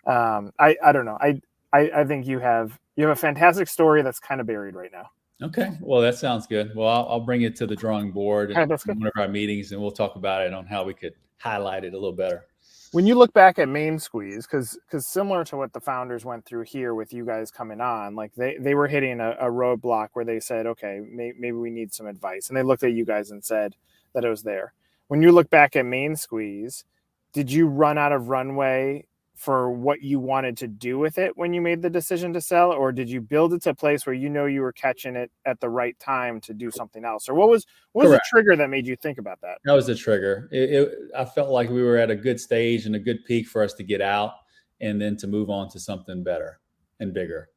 um, 0.06 0.52
I, 0.58 0.76
I 0.84 0.92
don't 0.92 1.06
know. 1.06 1.16
I, 1.18 1.40
I, 1.72 1.90
I 1.94 2.04
think 2.04 2.26
you 2.26 2.38
have 2.38 2.78
you 2.96 3.06
have 3.06 3.16
a 3.16 3.20
fantastic 3.20 3.68
story 3.68 4.02
that's 4.02 4.18
kind 4.18 4.40
of 4.40 4.46
buried 4.46 4.74
right 4.74 4.92
now. 4.92 5.08
Okay, 5.42 5.76
well 5.80 6.00
that 6.00 6.16
sounds 6.16 6.46
good. 6.46 6.74
Well, 6.74 6.88
I'll, 6.88 7.06
I'll 7.08 7.20
bring 7.20 7.42
it 7.42 7.56
to 7.56 7.66
the 7.66 7.76
drawing 7.76 8.12
board 8.12 8.52
in 8.52 8.56
one 8.68 9.06
of 9.06 9.12
our 9.16 9.28
meetings, 9.28 9.72
and 9.72 9.80
we'll 9.80 9.90
talk 9.90 10.16
about 10.16 10.42
it 10.42 10.52
on 10.52 10.66
how 10.66 10.84
we 10.84 10.94
could 10.94 11.14
highlight 11.38 11.84
it 11.84 11.94
a 11.94 11.96
little 11.96 12.12
better. 12.12 12.46
When 12.92 13.06
you 13.06 13.14
look 13.14 13.32
back 13.32 13.58
at 13.58 13.68
main 13.68 13.98
squeeze 13.98 14.46
because 14.46 14.78
because 14.86 15.06
similar 15.06 15.44
to 15.46 15.56
what 15.56 15.72
the 15.72 15.80
founders 15.80 16.24
went 16.24 16.44
through 16.44 16.64
here 16.64 16.94
with 16.94 17.12
you 17.12 17.24
guys 17.24 17.50
coming 17.50 17.80
on 17.80 18.14
like 18.14 18.34
they 18.34 18.58
they 18.58 18.74
were 18.74 18.86
hitting 18.86 19.18
a, 19.18 19.30
a 19.40 19.46
roadblock 19.46 20.08
where 20.12 20.26
they 20.26 20.38
said 20.38 20.66
okay 20.66 21.00
may, 21.10 21.32
maybe 21.38 21.56
we 21.56 21.70
need 21.70 21.92
some 21.92 22.06
advice 22.06 22.48
and 22.48 22.56
they 22.56 22.62
looked 22.62 22.82
at 22.82 22.92
you 22.92 23.06
guys 23.06 23.30
and 23.30 23.42
said 23.42 23.74
that 24.12 24.24
it 24.26 24.28
was 24.28 24.42
there. 24.42 24.74
When 25.08 25.22
you 25.22 25.32
look 25.32 25.48
back 25.48 25.74
at 25.74 25.86
main 25.86 26.16
squeeze 26.16 26.84
did 27.32 27.50
you 27.50 27.66
run 27.66 27.96
out 27.96 28.12
of 28.12 28.28
runway 28.28 29.06
for 29.42 29.72
what 29.72 30.00
you 30.02 30.20
wanted 30.20 30.56
to 30.56 30.68
do 30.68 31.00
with 31.00 31.18
it 31.18 31.36
when 31.36 31.52
you 31.52 31.60
made 31.60 31.82
the 31.82 31.90
decision 31.90 32.32
to 32.32 32.40
sell 32.40 32.70
or 32.70 32.92
did 32.92 33.10
you 33.10 33.20
build 33.20 33.52
it 33.52 33.60
to 33.60 33.70
a 33.70 33.74
place 33.74 34.06
where 34.06 34.14
you 34.14 34.30
know 34.30 34.46
you 34.46 34.60
were 34.60 34.70
catching 34.70 35.16
it 35.16 35.32
at 35.46 35.58
the 35.58 35.68
right 35.68 35.98
time 35.98 36.40
to 36.40 36.54
do 36.54 36.70
something 36.70 37.04
else? 37.04 37.28
Or 37.28 37.34
what 37.34 37.48
was 37.48 37.66
what 37.90 38.04
was 38.04 38.10
Correct. 38.10 38.24
the 38.30 38.36
trigger 38.36 38.56
that 38.56 38.70
made 38.70 38.86
you 38.86 38.94
think 38.94 39.18
about 39.18 39.40
that? 39.40 39.58
That 39.64 39.72
was 39.72 39.86
the 39.86 39.96
trigger. 39.96 40.48
It, 40.52 40.70
it, 40.70 40.98
i 41.18 41.24
felt 41.24 41.50
like 41.50 41.70
we 41.70 41.82
were 41.82 41.96
at 41.96 42.08
a 42.08 42.14
good 42.14 42.38
stage 42.38 42.86
and 42.86 42.94
a 42.94 43.00
good 43.00 43.24
peak 43.24 43.48
for 43.48 43.64
us 43.64 43.74
to 43.74 43.82
get 43.82 44.00
out 44.00 44.34
and 44.80 45.02
then 45.02 45.16
to 45.16 45.26
move 45.26 45.50
on 45.50 45.68
to 45.70 45.80
something 45.80 46.22
better 46.22 46.60
and 47.00 47.12
bigger. 47.12 47.48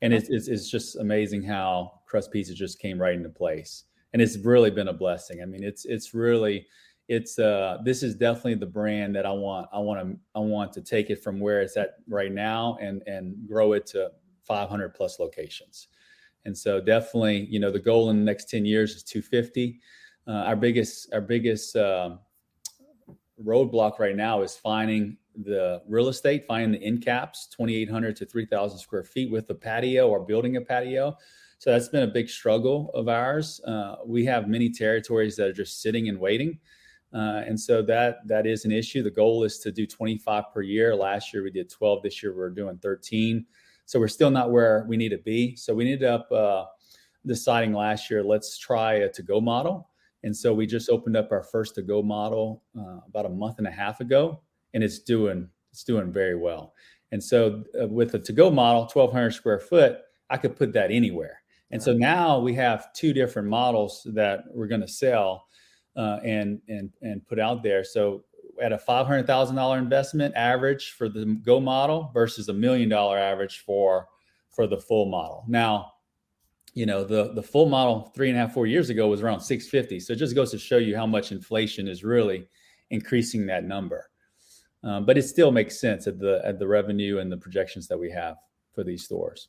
And 0.00 0.14
it's, 0.14 0.30
it's, 0.30 0.48
it's 0.48 0.70
just 0.70 0.96
amazing 0.96 1.42
how 1.42 2.00
crust 2.06 2.32
pizza 2.32 2.54
just 2.54 2.78
came 2.78 2.98
right 2.98 3.14
into 3.14 3.28
place. 3.28 3.84
And 4.14 4.22
it's 4.22 4.38
really 4.38 4.70
been 4.70 4.88
a 4.88 4.94
blessing. 4.94 5.42
I 5.42 5.44
mean 5.44 5.62
it's 5.62 5.84
it's 5.84 6.14
really 6.14 6.66
it's 7.08 7.38
uh 7.38 7.78
this 7.84 8.02
is 8.02 8.14
definitely 8.14 8.54
the 8.54 8.66
brand 8.66 9.14
that 9.14 9.26
I 9.26 9.32
want 9.32 9.68
I 9.72 9.78
want 9.78 10.00
to 10.00 10.16
I 10.34 10.38
want 10.38 10.72
to 10.72 10.80
take 10.80 11.10
it 11.10 11.22
from 11.22 11.38
where 11.38 11.60
it's 11.60 11.76
at 11.76 11.96
right 12.08 12.32
now 12.32 12.78
and 12.80 13.02
and 13.06 13.36
grow 13.46 13.74
it 13.74 13.86
to 13.88 14.10
500 14.44 14.94
plus 14.94 15.18
locations. 15.18 15.88
And 16.44 16.56
so 16.56 16.80
definitely, 16.80 17.46
you 17.50 17.58
know, 17.58 17.70
the 17.70 17.78
goal 17.78 18.10
in 18.10 18.18
the 18.18 18.24
next 18.24 18.50
10 18.50 18.64
years 18.66 18.94
is 18.94 19.02
250. 19.02 19.80
Uh, 20.26 20.30
our 20.30 20.56
biggest 20.56 21.12
our 21.12 21.20
biggest 21.20 21.76
uh, 21.76 22.16
roadblock 23.42 23.98
right 23.98 24.16
now 24.16 24.42
is 24.42 24.56
finding 24.56 25.16
the 25.44 25.82
real 25.88 26.08
estate, 26.08 26.44
finding 26.46 26.80
the 26.80 26.86
end 26.86 27.04
caps, 27.04 27.48
2,800 27.48 28.16
to 28.16 28.26
3,000 28.26 28.78
square 28.78 29.02
feet 29.02 29.32
with 29.32 29.50
a 29.50 29.54
patio 29.54 30.08
or 30.08 30.20
building 30.20 30.56
a 30.56 30.60
patio. 30.60 31.16
So 31.58 31.72
that's 31.72 31.88
been 31.88 32.02
a 32.02 32.12
big 32.12 32.28
struggle 32.28 32.90
of 32.94 33.08
ours. 33.08 33.60
Uh, 33.66 33.96
we 34.06 34.24
have 34.26 34.48
many 34.48 34.70
territories 34.70 35.36
that 35.36 35.48
are 35.48 35.52
just 35.52 35.82
sitting 35.82 36.08
and 36.08 36.18
waiting. 36.18 36.58
Uh, 37.14 37.42
and 37.46 37.58
so 37.58 37.80
that 37.80 38.26
that 38.26 38.46
is 38.46 38.64
an 38.64 38.72
issue. 38.72 39.02
The 39.02 39.10
goal 39.10 39.44
is 39.44 39.58
to 39.60 39.70
do 39.70 39.86
25 39.86 40.44
per 40.52 40.62
year. 40.62 40.96
Last 40.96 41.32
year 41.32 41.44
we 41.44 41.50
did 41.50 41.70
12. 41.70 42.02
This 42.02 42.22
year 42.22 42.34
we're 42.36 42.50
doing 42.50 42.76
13. 42.78 43.46
So 43.86 44.00
we're 44.00 44.08
still 44.08 44.30
not 44.30 44.50
where 44.50 44.84
we 44.88 44.96
need 44.96 45.10
to 45.10 45.18
be. 45.18 45.54
So 45.54 45.74
we 45.74 45.84
ended 45.84 46.08
up 46.08 46.30
uh, 46.32 46.64
deciding 47.24 47.72
last 47.72 48.10
year 48.10 48.24
let's 48.24 48.58
try 48.58 48.94
a 48.94 49.08
to-go 49.08 49.40
model. 49.40 49.90
And 50.24 50.36
so 50.36 50.52
we 50.54 50.66
just 50.66 50.88
opened 50.88 51.16
up 51.16 51.30
our 51.30 51.42
first 51.42 51.74
to-go 51.76 52.02
model 52.02 52.62
uh, 52.76 53.00
about 53.06 53.26
a 53.26 53.28
month 53.28 53.58
and 53.58 53.66
a 53.66 53.70
half 53.70 54.00
ago, 54.00 54.40
and 54.72 54.82
it's 54.82 54.98
doing 54.98 55.48
it's 55.70 55.84
doing 55.84 56.12
very 56.12 56.36
well. 56.36 56.74
And 57.12 57.22
so 57.22 57.62
uh, 57.80 57.86
with 57.86 58.14
a 58.14 58.18
to-go 58.18 58.50
model, 58.50 58.82
1,200 58.82 59.30
square 59.32 59.60
foot, 59.60 59.98
I 60.30 60.36
could 60.36 60.56
put 60.56 60.72
that 60.72 60.90
anywhere. 60.90 61.42
And 61.70 61.82
so 61.82 61.92
now 61.92 62.38
we 62.38 62.54
have 62.54 62.92
two 62.92 63.12
different 63.12 63.48
models 63.48 64.06
that 64.14 64.44
we're 64.52 64.68
going 64.68 64.80
to 64.80 64.88
sell 64.88 65.46
uh, 65.96 66.18
and 66.24 66.60
and 66.68 66.90
and 67.02 67.26
put 67.26 67.38
out 67.38 67.62
there. 67.62 67.84
So 67.84 68.24
at 68.62 68.72
a 68.72 68.78
five 68.78 69.06
hundred 69.06 69.26
thousand 69.26 69.56
dollar 69.56 69.78
investment 69.78 70.34
average 70.36 70.92
for 70.92 71.08
the 71.08 71.24
Go 71.44 71.60
model 71.60 72.10
versus 72.14 72.48
a 72.48 72.52
million 72.52 72.88
dollar 72.88 73.18
average 73.18 73.60
for 73.60 74.08
for 74.50 74.66
the 74.66 74.78
full 74.78 75.06
model. 75.06 75.44
Now, 75.48 75.92
you 76.74 76.86
know 76.86 77.04
the 77.04 77.32
the 77.34 77.42
full 77.42 77.68
model 77.68 78.12
three 78.14 78.28
and 78.28 78.38
a 78.38 78.42
half 78.42 78.54
four 78.54 78.66
years 78.66 78.90
ago 78.90 79.08
was 79.08 79.22
around 79.22 79.40
six 79.40 79.68
fifty. 79.68 80.00
So 80.00 80.12
it 80.12 80.16
just 80.16 80.34
goes 80.34 80.50
to 80.52 80.58
show 80.58 80.78
you 80.78 80.96
how 80.96 81.06
much 81.06 81.32
inflation 81.32 81.88
is 81.88 82.04
really 82.04 82.46
increasing 82.90 83.46
that 83.46 83.64
number. 83.64 84.10
Um, 84.82 85.06
but 85.06 85.16
it 85.16 85.22
still 85.22 85.50
makes 85.50 85.80
sense 85.80 86.06
at 86.06 86.18
the 86.18 86.42
at 86.44 86.58
the 86.58 86.66
revenue 86.66 87.18
and 87.18 87.30
the 87.30 87.36
projections 87.36 87.88
that 87.88 87.98
we 87.98 88.10
have 88.10 88.36
for 88.72 88.84
these 88.84 89.04
stores 89.04 89.48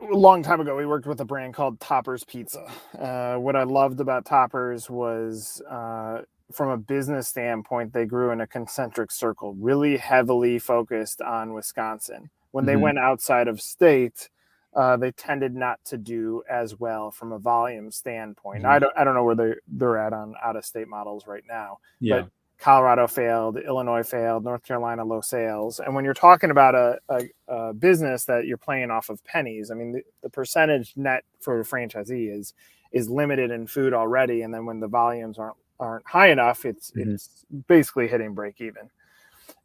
a 0.00 0.14
long 0.14 0.42
time 0.42 0.60
ago, 0.60 0.76
we 0.76 0.86
worked 0.86 1.06
with 1.06 1.20
a 1.20 1.24
brand 1.24 1.54
called 1.54 1.80
Toppers 1.80 2.24
Pizza. 2.24 2.70
Uh, 2.98 3.36
what 3.36 3.56
I 3.56 3.62
loved 3.62 4.00
about 4.00 4.24
Toppers 4.24 4.90
was, 4.90 5.62
uh, 5.68 6.22
from 6.52 6.70
a 6.70 6.76
business 6.76 7.28
standpoint, 7.28 7.92
they 7.92 8.04
grew 8.04 8.30
in 8.30 8.40
a 8.40 8.46
concentric 8.46 9.10
circle, 9.10 9.54
really 9.54 9.96
heavily 9.96 10.58
focused 10.58 11.20
on 11.20 11.52
Wisconsin. 11.54 12.30
When 12.50 12.62
mm-hmm. 12.62 12.66
they 12.66 12.76
went 12.76 12.98
outside 12.98 13.48
of 13.48 13.60
state, 13.60 14.28
uh, 14.74 14.96
they 14.96 15.10
tended 15.10 15.54
not 15.54 15.80
to 15.86 15.96
do 15.96 16.42
as 16.48 16.78
well 16.78 17.10
from 17.10 17.32
a 17.32 17.38
volume 17.38 17.90
standpoint. 17.90 18.62
Mm-hmm. 18.62 18.70
I 18.70 18.78
don't, 18.78 18.92
I 18.96 19.04
don't 19.04 19.14
know 19.14 19.24
where 19.24 19.34
they 19.34 19.54
they're 19.66 19.98
at 19.98 20.12
on 20.12 20.34
out 20.44 20.56
of 20.56 20.64
state 20.64 20.86
models 20.86 21.26
right 21.26 21.44
now. 21.48 21.78
Yeah. 21.98 22.20
But 22.20 22.30
Colorado 22.58 23.06
failed, 23.06 23.58
Illinois 23.58 24.02
failed, 24.02 24.44
North 24.44 24.62
Carolina 24.62 25.04
low 25.04 25.20
sales. 25.20 25.78
And 25.78 25.94
when 25.94 26.04
you're 26.04 26.14
talking 26.14 26.50
about 26.50 26.74
a, 26.74 26.98
a, 27.08 27.22
a 27.48 27.74
business 27.74 28.24
that 28.24 28.46
you're 28.46 28.56
playing 28.56 28.90
off 28.90 29.10
of 29.10 29.22
pennies, 29.24 29.70
I 29.70 29.74
mean, 29.74 29.92
the, 29.92 30.02
the, 30.22 30.30
percentage 30.30 30.94
net 30.96 31.24
for 31.40 31.60
a 31.60 31.64
franchisee 31.64 32.34
is 32.34 32.54
is 32.92 33.10
limited 33.10 33.50
in 33.50 33.66
food 33.66 33.92
already. 33.92 34.42
And 34.42 34.54
then 34.54 34.64
when 34.64 34.80
the 34.80 34.88
volumes 34.88 35.38
aren't 35.38 35.56
aren't 35.78 36.06
high 36.06 36.28
enough, 36.28 36.64
it's 36.64 36.90
mm-hmm. 36.92 37.12
it's 37.12 37.44
basically 37.68 38.08
hitting 38.08 38.32
break 38.34 38.60
even. 38.60 38.90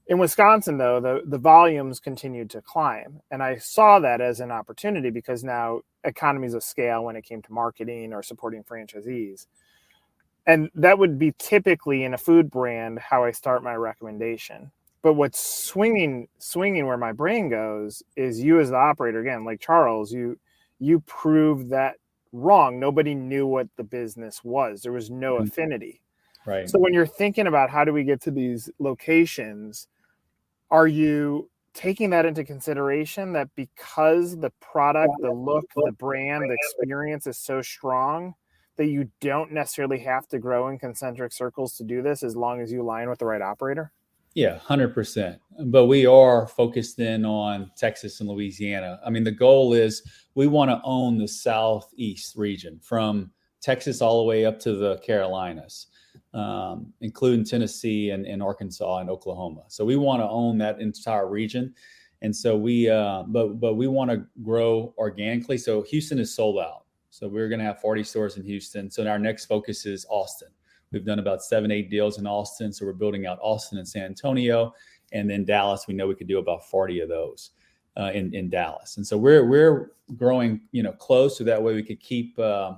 In 0.08 0.18
Wisconsin, 0.18 0.78
though, 0.78 1.00
the, 1.00 1.22
the 1.26 1.38
volumes 1.38 2.02
continued 2.02 2.50
to 2.50 2.62
climb. 2.62 3.22
And 3.30 3.42
I 3.42 3.58
saw 3.58 4.00
that 4.00 4.20
as 4.20 4.42
an 4.42 4.52
opportunity 4.52 5.10
because 5.10 5.44
now 5.44 5.82
economies 6.04 6.54
of 6.54 6.64
scale 6.64 7.06
when 7.06 7.16
it 7.16 7.24
came 7.24 7.42
to 7.44 7.54
marketing 7.54 8.12
or 8.12 8.22
supporting 8.22 8.64
franchisees 8.64 9.46
and 10.48 10.70
that 10.76 10.98
would 10.98 11.20
be 11.20 11.34
typically 11.38 12.04
in 12.04 12.14
a 12.14 12.18
food 12.18 12.50
brand 12.50 13.00
how 13.00 13.24
I 13.24 13.32
start 13.32 13.64
my 13.64 13.76
recommendation. 13.76 14.72
But 15.04 15.14
what's 15.14 15.40
swinging 15.40 16.28
swinging 16.38 16.86
where 16.86 16.98
my 16.98 17.12
brain 17.12 17.50
goes 17.50 18.04
is 18.16 18.42
you 18.42 18.60
as 18.60 18.70
the 18.70 18.78
operator 18.78 19.20
again, 19.20 19.46
like 19.46 19.60
Charles, 19.60 20.12
you 20.12 20.38
you 20.80 21.00
proved 21.02 21.70
that 21.70 21.96
wrong. 22.32 22.80
Nobody 22.80 23.16
knew 23.16 23.48
what 23.48 23.68
the 23.78 23.84
business 23.84 24.44
was. 24.44 24.82
There 24.82 24.92
was 24.92 25.10
no 25.10 25.36
mm-hmm. 25.36 25.44
affinity. 25.44 26.02
Right. 26.46 26.70
So 26.70 26.80
when 26.80 26.94
you're 26.94 27.06
thinking 27.06 27.48
about 27.48 27.70
how 27.70 27.86
do 27.86 27.94
we 27.94 28.04
get 28.04 28.22
to 28.22 28.32
these 28.32 28.70
locations, 28.80 29.88
are 30.72 30.88
you 30.88 31.50
taking 31.74 32.10
that 32.10 32.26
into 32.26 32.44
consideration 32.44 33.34
that 33.34 33.50
because 33.56 34.38
the 34.38 34.52
product, 34.60 35.14
the 35.22 35.32
look, 35.32 35.66
the 35.76 35.92
brand, 35.94 36.44
the 36.44 36.54
experience 36.54 37.28
is 37.28 37.38
so 37.38 37.62
strong, 37.62 38.34
that 38.82 38.88
you 38.88 39.08
don't 39.20 39.52
necessarily 39.52 40.00
have 40.00 40.28
to 40.28 40.40
grow 40.40 40.70
in 40.70 40.80
concentric 40.80 41.32
circles 41.32 41.78
to 41.78 41.84
do 41.84 42.02
this 42.02 42.24
as 42.24 42.36
long 42.36 42.60
as 42.62 42.72
you 42.72 42.82
align 42.82 43.12
with 43.12 43.20
the 43.20 43.26
right 43.26 43.42
operator? 43.42 43.92
Yeah, 44.34 44.58
100%. 44.58 45.38
But 45.66 45.86
we 45.86 46.08
are 46.08 46.48
focused 46.48 46.98
in 46.98 47.24
on 47.24 47.70
Texas 47.78 48.22
and 48.22 48.30
Louisiana. 48.30 49.00
I 49.06 49.12
mean, 49.12 49.24
the 49.24 49.32
goal 49.32 49.74
is 49.74 50.02
we 50.34 50.48
want 50.48 50.72
to 50.72 50.82
own 50.84 51.20
the 51.20 51.28
Southeast 51.28 52.36
region 52.36 52.80
from 52.82 53.30
Texas 53.62 54.02
all 54.02 54.18
the 54.18 54.28
way 54.28 54.46
up 54.46 54.58
to 54.62 54.74
the 54.74 54.98
Carolinas, 55.06 55.86
um, 56.34 56.92
including 57.02 57.46
Tennessee 57.46 58.10
and, 58.10 58.26
and, 58.26 58.42
Arkansas 58.42 58.98
and 58.98 59.12
Oklahoma. 59.12 59.62
So 59.68 59.86
we 59.86 59.96
want 59.96 60.24
to 60.24 60.28
own 60.28 60.58
that 60.58 60.82
entire 60.82 61.30
region. 61.30 61.76
And 62.24 62.36
so 62.36 62.58
we, 62.58 62.90
uh, 62.90 63.26
but 63.28 63.60
but 63.60 63.76
we 63.76 63.88
want 63.88 64.10
to 64.10 64.26
grow 64.42 64.96
organically. 64.98 65.60
So 65.60 65.84
Houston 65.84 66.18
is 66.18 66.34
sold 66.34 66.58
out. 66.58 66.81
So 67.22 67.28
we're 67.28 67.50
going 67.50 67.60
to 67.60 67.66
have 67.66 67.80
40 67.80 68.04
stores 68.04 68.38
in 68.38 68.44
Houston. 68.46 68.90
So 68.90 69.06
our 69.06 69.20
next 69.20 69.46
focus 69.46 69.86
is 69.86 70.08
Austin. 70.10 70.48
We've 70.92 71.06
done 71.06 71.20
about 71.20 71.44
seven, 71.44 71.70
eight 71.70 71.92
deals 71.92 72.18
in 72.18 72.26
Austin. 72.26 72.74
So 72.74 72.84
we're 72.84 72.94
building 72.94 73.28
out 73.28 73.38
Austin 73.44 73.78
and 73.78 73.88
San 73.88 74.06
Antonio. 74.06 74.74
And 75.12 75.30
then 75.30 75.46
Dallas, 75.46 75.86
we 75.88 75.94
know 75.94 76.08
we 76.08 76.16
could 76.16 76.28
do 76.28 76.40
about 76.40 76.68
40 76.68 77.02
of 77.02 77.10
those 77.10 77.52
uh, 77.96 78.10
in, 78.16 78.34
in 78.34 78.50
Dallas. 78.50 78.98
And 78.98 79.06
so 79.06 79.20
we're, 79.20 79.46
we're 79.46 79.92
growing, 80.16 80.62
you 80.72 80.82
know, 80.82 80.94
close 80.94 81.38
so 81.38 81.44
that 81.44 81.62
way 81.62 81.76
we 81.76 81.84
could 81.84 82.00
keep, 82.00 82.40
uh, 82.40 82.74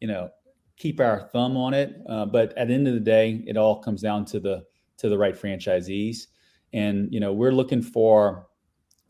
you 0.00 0.06
know, 0.06 0.30
keep 0.76 1.00
our 1.00 1.22
thumb 1.32 1.56
on 1.56 1.74
it. 1.74 1.96
Uh, 2.08 2.26
but 2.26 2.56
at 2.56 2.68
the 2.68 2.74
end 2.74 2.86
of 2.86 2.94
the 2.94 3.00
day, 3.00 3.42
it 3.44 3.56
all 3.56 3.82
comes 3.82 4.02
down 4.02 4.24
to 4.26 4.38
the, 4.38 4.64
to 4.98 5.08
the 5.08 5.18
right 5.18 5.34
franchisees. 5.34 6.28
And, 6.72 7.12
you 7.12 7.18
know, 7.18 7.32
we're 7.32 7.50
looking 7.50 7.82
for 7.82 8.46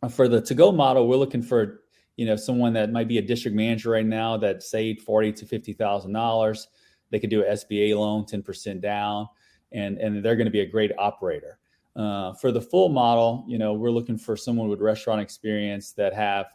for 0.09 0.27
the 0.27 0.41
to 0.41 0.55
go 0.55 0.73
model, 0.73 1.07
we're 1.07 1.17
looking 1.17 1.43
for 1.43 1.80
you 2.21 2.27
know 2.27 2.37
someone 2.37 2.75
that 2.75 2.93
might 2.93 3.09
be 3.09 3.17
a 3.17 3.23
district 3.23 3.57
manager 3.57 3.89
right 3.89 4.05
now 4.05 4.37
that 4.37 4.63
saved 4.63 5.01
forty 5.01 5.33
to 5.33 5.47
fifty 5.47 5.73
thousand 5.73 6.13
dollars. 6.13 6.69
They 7.09 7.19
could 7.19 7.31
do 7.31 7.43
an 7.43 7.53
SBA 7.53 7.99
loan, 7.99 8.27
ten 8.27 8.43
percent 8.43 8.83
down, 8.83 9.27
and 9.73 9.97
and 9.97 10.23
they're 10.23 10.37
going 10.37 10.45
to 10.45 10.51
be 10.51 10.61
a 10.61 10.67
great 10.67 10.93
operator. 10.99 11.59
Uh, 11.97 12.35
for 12.35 12.53
the 12.53 12.61
full 12.61 12.91
model, 12.91 13.47
you 13.49 13.57
know, 13.57 13.73
we're 13.73 13.91
looking 13.91 14.19
for 14.19 14.37
someone 14.37 14.69
with 14.69 14.83
restaurant 14.83 15.23
experience 15.23 15.93
that 15.93 16.13
have 16.13 16.49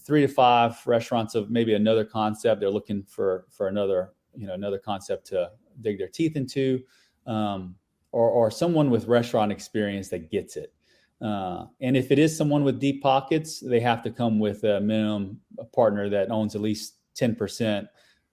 three 0.00 0.22
to 0.22 0.26
five 0.26 0.76
restaurants 0.84 1.36
of 1.36 1.48
maybe 1.48 1.74
another 1.74 2.04
concept. 2.04 2.60
They're 2.60 2.68
looking 2.68 3.04
for 3.04 3.46
for 3.50 3.68
another 3.68 4.14
you 4.34 4.48
know 4.48 4.54
another 4.54 4.78
concept 4.78 5.28
to 5.28 5.52
dig 5.80 5.98
their 5.98 6.08
teeth 6.08 6.34
into, 6.34 6.82
um, 7.24 7.76
or 8.10 8.28
or 8.30 8.50
someone 8.50 8.90
with 8.90 9.06
restaurant 9.06 9.52
experience 9.52 10.08
that 10.08 10.28
gets 10.28 10.56
it. 10.56 10.72
Uh, 11.20 11.66
and 11.80 11.96
if 11.96 12.10
it 12.10 12.18
is 12.18 12.36
someone 12.36 12.64
with 12.64 12.78
deep 12.78 13.02
pockets, 13.02 13.60
they 13.60 13.80
have 13.80 14.02
to 14.02 14.10
come 14.10 14.38
with 14.38 14.62
a 14.64 14.80
minimum 14.80 15.40
partner 15.74 16.08
that 16.08 16.30
owns 16.30 16.54
at 16.54 16.60
least 16.60 16.94
ten 17.14 17.34
percent, 17.34 17.88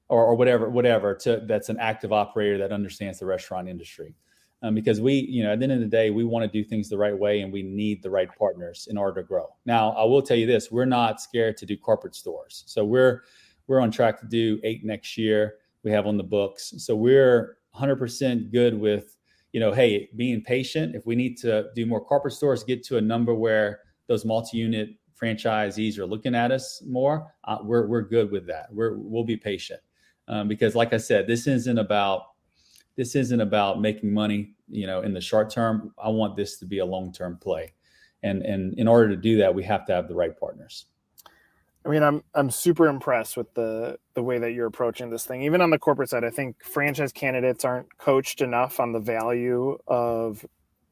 or, 0.10 0.24
or 0.24 0.36
whatever 0.36 0.69
whatever 0.69 1.15
to, 1.15 1.43
that's 1.48 1.69
an 1.69 1.78
active 1.80 2.13
operator 2.13 2.58
that 2.60 2.71
understands 2.71 3.19
the 3.19 3.26
restaurant 3.26 3.67
industry 3.67 4.15
um, 4.65 4.74
because 4.74 5.00
we, 5.00 5.13
you 5.13 5.43
know, 5.43 5.54
at 5.54 5.60
the 5.60 5.63
end 5.63 5.74
of 5.74 5.80
the 5.80 5.86
day, 5.86 6.10
we 6.10 6.24
want 6.24 6.43
to 6.43 6.63
do 6.63 6.67
things 6.67 6.89
the 6.89 6.98
right 6.98 7.17
way 7.17 7.41
and 7.41 7.54
we 7.54 7.62
need 7.62 8.02
the 8.02 8.10
right 8.10 8.30
partners 8.38 8.88
in 8.89 8.98
order 8.98 9.21
to 9.21 9.28
grow. 9.28 9.48
Now, 9.65 9.91
I 9.91 10.04
will 10.04 10.21
tell 10.21 10.38
you 10.38 10.48
this: 10.48 10.71
we're 10.71 10.86
not 10.86 11.21
scared 11.21 11.58
to 11.58 11.65
do 11.65 11.78
corporate 11.78 12.15
stores, 12.15 12.63
so 12.65 12.84
we're 12.84 13.24
we're 13.67 13.80
on 13.80 13.91
track 13.91 14.19
to 14.21 14.28
do 14.28 14.60
eight 14.63 14.84
next 14.84 15.17
year. 15.17 15.56
We 15.84 15.91
have 15.91 16.08
on 16.08 16.17
the 16.17 16.24
books, 16.24 16.74
so 16.78 16.95
we're 16.95 17.58
100% 17.76 18.52
good 18.52 18.80
with, 18.80 19.14
you 19.56 19.62
know, 19.62 19.72
hey, 19.72 20.10
being 20.18 20.41
patient. 20.41 20.96
If 20.96 21.06
we 21.06 21.15
need 21.15 21.38
to 21.38 21.68
do 21.76 21.86
more 21.86 22.04
corporate 22.04 22.34
stores, 22.34 22.65
get 22.65 22.84
to 22.88 22.98
a 22.98 23.02
number 23.02 23.34
where 23.34 23.80
those 24.08 24.26
multi-unit 24.26 24.89
franchisees 25.18 25.98
are 25.98 26.06
looking 26.06 26.36
at 26.36 26.52
us 26.52 26.84
more, 26.86 27.34
uh, 27.46 27.60
we're 27.63 27.88
we're 27.88 28.02
good 28.02 28.32
with 28.32 28.46
that. 28.48 28.65
We're 28.70 28.98
we'll 28.98 29.24
be 29.24 29.38
patient 29.38 29.80
um, 30.28 30.50
because, 30.50 30.76
like 30.76 30.91
I 30.91 30.98
said, 30.98 31.26
this 31.26 31.48
isn't 31.48 31.78
about 31.78 32.24
this 32.98 33.15
isn't 33.15 33.39
about 33.39 33.80
making 33.80 34.13
money, 34.13 34.56
you 34.68 34.88
know, 34.88 35.04
in 35.04 35.13
the 35.13 35.22
short 35.22 35.50
term. 35.50 35.94
I 35.98 36.10
want 36.10 36.36
this 36.36 36.58
to 36.58 36.65
be 36.65 36.80
a 36.80 36.86
long-term 36.86 37.38
play. 37.38 37.72
And 38.24 38.41
and 38.41 38.78
in 38.78 38.89
order 38.89 39.08
to 39.08 39.15
do 39.15 39.38
that, 39.38 39.56
we 39.56 39.63
have 39.63 39.86
to 39.86 39.94
have 39.94 40.10
the 40.10 40.15
right 40.15 40.38
partners. 40.38 40.88
I 41.86 41.89
mean, 41.89 42.02
I'm 42.02 42.24
I'm 42.34 42.50
super 42.50 42.88
impressed 42.88 43.38
with 43.38 43.54
the 43.54 43.98
the 44.15 44.24
way 44.24 44.39
that 44.39 44.54
you're 44.54 44.65
approaching 44.65 45.10
this 45.10 45.26
thing. 45.26 45.43
Even 45.43 45.62
on 45.62 45.69
the 45.69 45.78
corporate 45.78 46.10
side, 46.10 46.24
I 46.24 46.32
think 46.32 46.63
franchise 46.63 47.12
candidates 47.12 47.63
aren't 47.63 47.95
coached 47.98 48.41
enough 48.41 48.80
on 48.80 48.91
the 48.91 49.00
value 49.00 49.78
of 49.88 50.45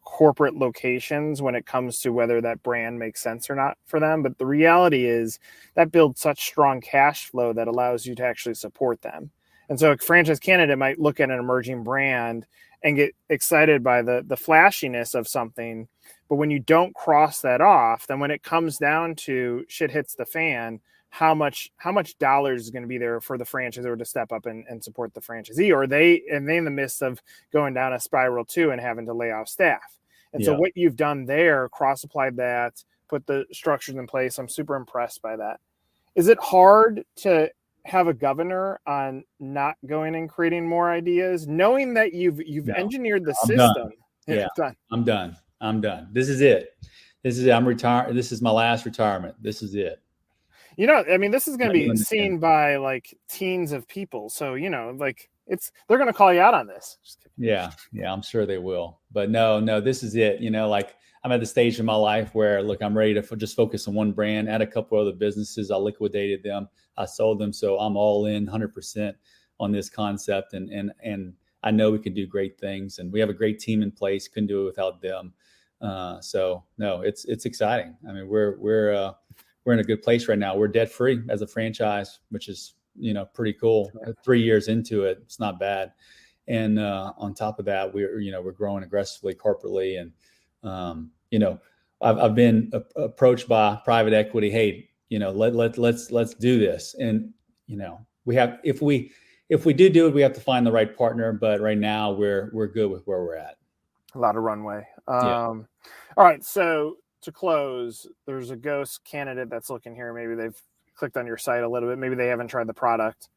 corporate 0.03 0.55
locations 0.55 1.41
when 1.41 1.55
it 1.55 1.65
comes 1.65 1.99
to 2.01 2.11
whether 2.11 2.41
that 2.41 2.61
brand 2.61 2.99
makes 2.99 3.21
sense 3.21 3.49
or 3.49 3.55
not 3.55 3.77
for 3.85 3.99
them. 3.99 4.21
But 4.21 4.37
the 4.37 4.45
reality 4.45 5.05
is 5.05 5.39
that 5.75 5.91
builds 5.91 6.21
such 6.21 6.43
strong 6.43 6.81
cash 6.81 7.25
flow 7.29 7.53
that 7.53 7.67
allows 7.67 8.05
you 8.05 8.13
to 8.15 8.25
actually 8.25 8.55
support 8.55 9.01
them. 9.01 9.31
And 9.69 9.79
so 9.79 9.91
a 9.93 9.97
franchise 9.97 10.39
candidate 10.39 10.77
might 10.77 10.99
look 10.99 11.19
at 11.19 11.31
an 11.31 11.39
emerging 11.39 11.83
brand 11.83 12.45
and 12.83 12.97
get 12.97 13.15
excited 13.29 13.83
by 13.83 14.01
the 14.01 14.23
the 14.25 14.37
flashiness 14.37 15.13
of 15.13 15.27
something. 15.27 15.87
But 16.29 16.35
when 16.35 16.51
you 16.51 16.59
don't 16.59 16.95
cross 16.95 17.41
that 17.41 17.61
off, 17.61 18.07
then 18.07 18.19
when 18.19 18.31
it 18.31 18.43
comes 18.43 18.77
down 18.77 19.15
to 19.15 19.65
shit 19.67 19.91
hits 19.91 20.15
the 20.15 20.25
fan, 20.25 20.79
how 21.09 21.35
much 21.35 21.71
how 21.77 21.91
much 21.91 22.17
dollars 22.17 22.63
is 22.63 22.71
going 22.71 22.81
to 22.81 22.87
be 22.87 22.97
there 22.97 23.21
for 23.21 23.37
the 23.37 23.43
franchisor 23.43 23.97
to 23.97 24.05
step 24.05 24.31
up 24.31 24.45
and, 24.45 24.65
and 24.67 24.83
support 24.83 25.13
the 25.13 25.21
franchisee 25.21 25.71
or 25.71 25.85
they 25.85 26.23
and 26.31 26.49
they 26.49 26.57
in 26.57 26.65
the 26.65 26.71
midst 26.71 27.03
of 27.03 27.21
going 27.51 27.73
down 27.73 27.93
a 27.93 27.99
spiral 27.99 28.43
too 28.43 28.71
and 28.71 28.81
having 28.81 29.05
to 29.05 29.13
lay 29.13 29.31
off 29.31 29.47
staff. 29.47 29.99
And 30.33 30.41
yeah. 30.41 30.47
so 30.47 30.57
what 30.57 30.71
you've 30.75 30.95
done 30.95 31.25
there, 31.25 31.69
cross 31.69 32.03
applied 32.03 32.37
that, 32.37 32.83
put 33.07 33.27
the 33.27 33.45
structures 33.51 33.95
in 33.95 34.07
place. 34.07 34.39
I'm 34.39 34.49
super 34.49 34.75
impressed 34.75 35.21
by 35.21 35.35
that. 35.35 35.59
Is 36.15 36.27
it 36.27 36.39
hard 36.39 37.05
to 37.17 37.51
have 37.85 38.07
a 38.07 38.13
governor 38.13 38.79
on 38.87 39.23
not 39.39 39.75
going 39.85 40.15
and 40.15 40.29
creating 40.29 40.67
more 40.67 40.91
ideas, 40.91 41.47
knowing 41.47 41.93
that 41.95 42.13
you've 42.13 42.41
you've 42.45 42.67
no, 42.67 42.73
engineered 42.75 43.25
the 43.25 43.35
I'm 43.43 43.47
system. 43.47 43.57
Done. 43.57 43.91
Yeah, 44.25 44.47
done. 44.55 44.73
I'm 44.89 45.03
done. 45.03 45.35
I'm 45.59 45.81
done. 45.81 46.07
This 46.13 46.29
is 46.29 46.39
it. 46.39 46.77
This 47.23 47.37
is 47.37 47.45
it. 47.45 47.51
I'm 47.51 47.67
retired. 47.67 48.15
This 48.15 48.31
is 48.31 48.41
my 48.41 48.51
last 48.51 48.85
retirement. 48.85 49.35
This 49.41 49.61
is 49.61 49.75
it. 49.75 50.01
You 50.77 50.87
know, 50.87 51.03
I 51.11 51.17
mean, 51.17 51.29
this 51.29 51.49
is 51.49 51.57
going 51.57 51.73
to 51.73 51.73
be 51.73 51.93
seen 51.97 52.39
by 52.39 52.77
like 52.77 53.13
teens 53.27 53.73
of 53.73 53.85
people. 53.85 54.29
So 54.29 54.53
you 54.53 54.69
know, 54.69 54.95
like 54.97 55.29
it's 55.45 55.73
they're 55.89 55.97
going 55.97 56.07
to 56.07 56.13
call 56.13 56.33
you 56.33 56.39
out 56.39 56.53
on 56.53 56.67
this. 56.67 56.97
Yeah, 57.37 57.71
yeah, 57.91 58.13
I'm 58.13 58.21
sure 58.21 58.45
they 58.45 58.59
will. 58.59 59.01
But 59.11 59.29
no, 59.29 59.59
no, 59.59 59.81
this 59.81 60.03
is 60.03 60.15
it. 60.15 60.39
You 60.39 60.51
know, 60.51 60.69
like 60.69 60.95
I'm 61.23 61.31
at 61.31 61.39
the 61.39 61.45
stage 61.45 61.79
in 61.79 61.85
my 61.85 61.95
life 61.95 62.35
where, 62.35 62.61
look, 62.61 62.81
I'm 62.81 62.97
ready 62.97 63.13
to 63.13 63.21
f- 63.21 63.37
just 63.37 63.55
focus 63.55 63.87
on 63.87 63.93
one 63.93 64.11
brand. 64.11 64.49
Add 64.49 64.61
a 64.61 64.67
couple 64.67 64.99
other 64.99 65.13
businesses. 65.13 65.71
I 65.71 65.77
liquidated 65.77 66.43
them. 66.43 66.67
I 66.97 67.05
sold 67.05 67.39
them, 67.39 67.53
so 67.53 67.77
I'm 67.79 67.95
all 67.95 68.25
in 68.25 68.45
100% 68.47 69.13
on 69.59 69.71
this 69.71 69.89
concept, 69.89 70.53
and 70.53 70.69
and 70.69 70.91
and 71.03 71.33
I 71.63 71.71
know 71.71 71.91
we 71.91 71.99
can 71.99 72.13
do 72.13 72.27
great 72.27 72.59
things, 72.59 72.99
and 72.99 73.11
we 73.11 73.19
have 73.19 73.29
a 73.29 73.33
great 73.33 73.59
team 73.59 73.81
in 73.81 73.91
place. 73.91 74.27
Couldn't 74.27 74.47
do 74.47 74.63
it 74.63 74.65
without 74.65 75.01
them. 75.01 75.33
Uh, 75.81 76.19
so 76.21 76.63
no, 76.77 77.01
it's 77.01 77.25
it's 77.25 77.45
exciting. 77.45 77.95
I 78.07 78.13
mean, 78.13 78.27
we're 78.27 78.57
we're 78.59 78.93
uh, 78.93 79.13
we're 79.65 79.73
in 79.73 79.79
a 79.79 79.83
good 79.83 80.01
place 80.01 80.27
right 80.27 80.39
now. 80.39 80.55
We're 80.55 80.67
debt 80.67 80.91
free 80.91 81.21
as 81.29 81.41
a 81.41 81.47
franchise, 81.47 82.19
which 82.29 82.49
is 82.49 82.75
you 82.95 83.13
know 83.13 83.25
pretty 83.25 83.53
cool. 83.53 83.91
Three 84.23 84.41
years 84.41 84.67
into 84.67 85.03
it, 85.03 85.19
it's 85.23 85.39
not 85.39 85.59
bad. 85.59 85.93
And 86.47 86.77
uh, 86.77 87.13
on 87.17 87.33
top 87.33 87.59
of 87.59 87.65
that, 87.65 87.93
we're 87.93 88.19
you 88.19 88.31
know 88.31 88.41
we're 88.41 88.51
growing 88.51 88.83
aggressively 88.83 89.33
corporately 89.33 89.99
and 89.99 90.11
um, 90.63 91.11
you 91.31 91.39
know, 91.39 91.59
I've, 92.01 92.17
I've 92.17 92.35
been 92.35 92.71
a- 92.73 93.01
approached 93.01 93.47
by 93.47 93.79
private 93.83 94.13
equity. 94.13 94.49
Hey, 94.49 94.89
you 95.13 95.19
know, 95.19 95.29
let 95.29 95.53
let 95.53 95.77
let's 95.77 96.09
let's 96.09 96.33
do 96.33 96.57
this. 96.57 96.95
And 96.97 97.31
you 97.67 97.77
know, 97.77 98.03
we 98.25 98.33
have 98.33 98.57
if 98.63 98.81
we 98.81 99.11
if 99.47 99.63
we 99.63 99.71
do 99.71 99.87
do 99.87 100.07
it, 100.07 100.13
we 100.15 100.23
have 100.23 100.33
to 100.33 100.41
find 100.41 100.65
the 100.65 100.71
right 100.71 100.97
partner. 100.97 101.31
But 101.31 101.61
right 101.61 101.77
now, 101.77 102.11
we're 102.11 102.49
we're 102.51 102.65
good 102.65 102.89
with 102.89 103.05
where 103.05 103.21
we're 103.21 103.35
at. 103.35 103.57
A 104.15 104.17
lot 104.17 104.35
of 104.35 104.41
runway. 104.41 104.87
Um, 105.07 105.67
yeah. 105.85 105.91
All 106.17 106.25
right, 106.25 106.43
so 106.43 106.97
to 107.21 107.31
close, 107.31 108.07
there's 108.25 108.49
a 108.49 108.55
ghost 108.55 109.03
candidate 109.03 109.51
that's 109.51 109.69
looking 109.69 109.93
here. 109.93 110.15
Maybe 110.15 110.33
they've 110.33 110.59
clicked 110.95 111.15
on 111.15 111.27
your 111.27 111.37
site 111.37 111.61
a 111.61 111.69
little 111.69 111.89
bit. 111.89 111.99
Maybe 111.99 112.15
they 112.15 112.27
haven't 112.27 112.47
tried 112.47 112.65
the 112.65 112.73
product. 112.73 113.29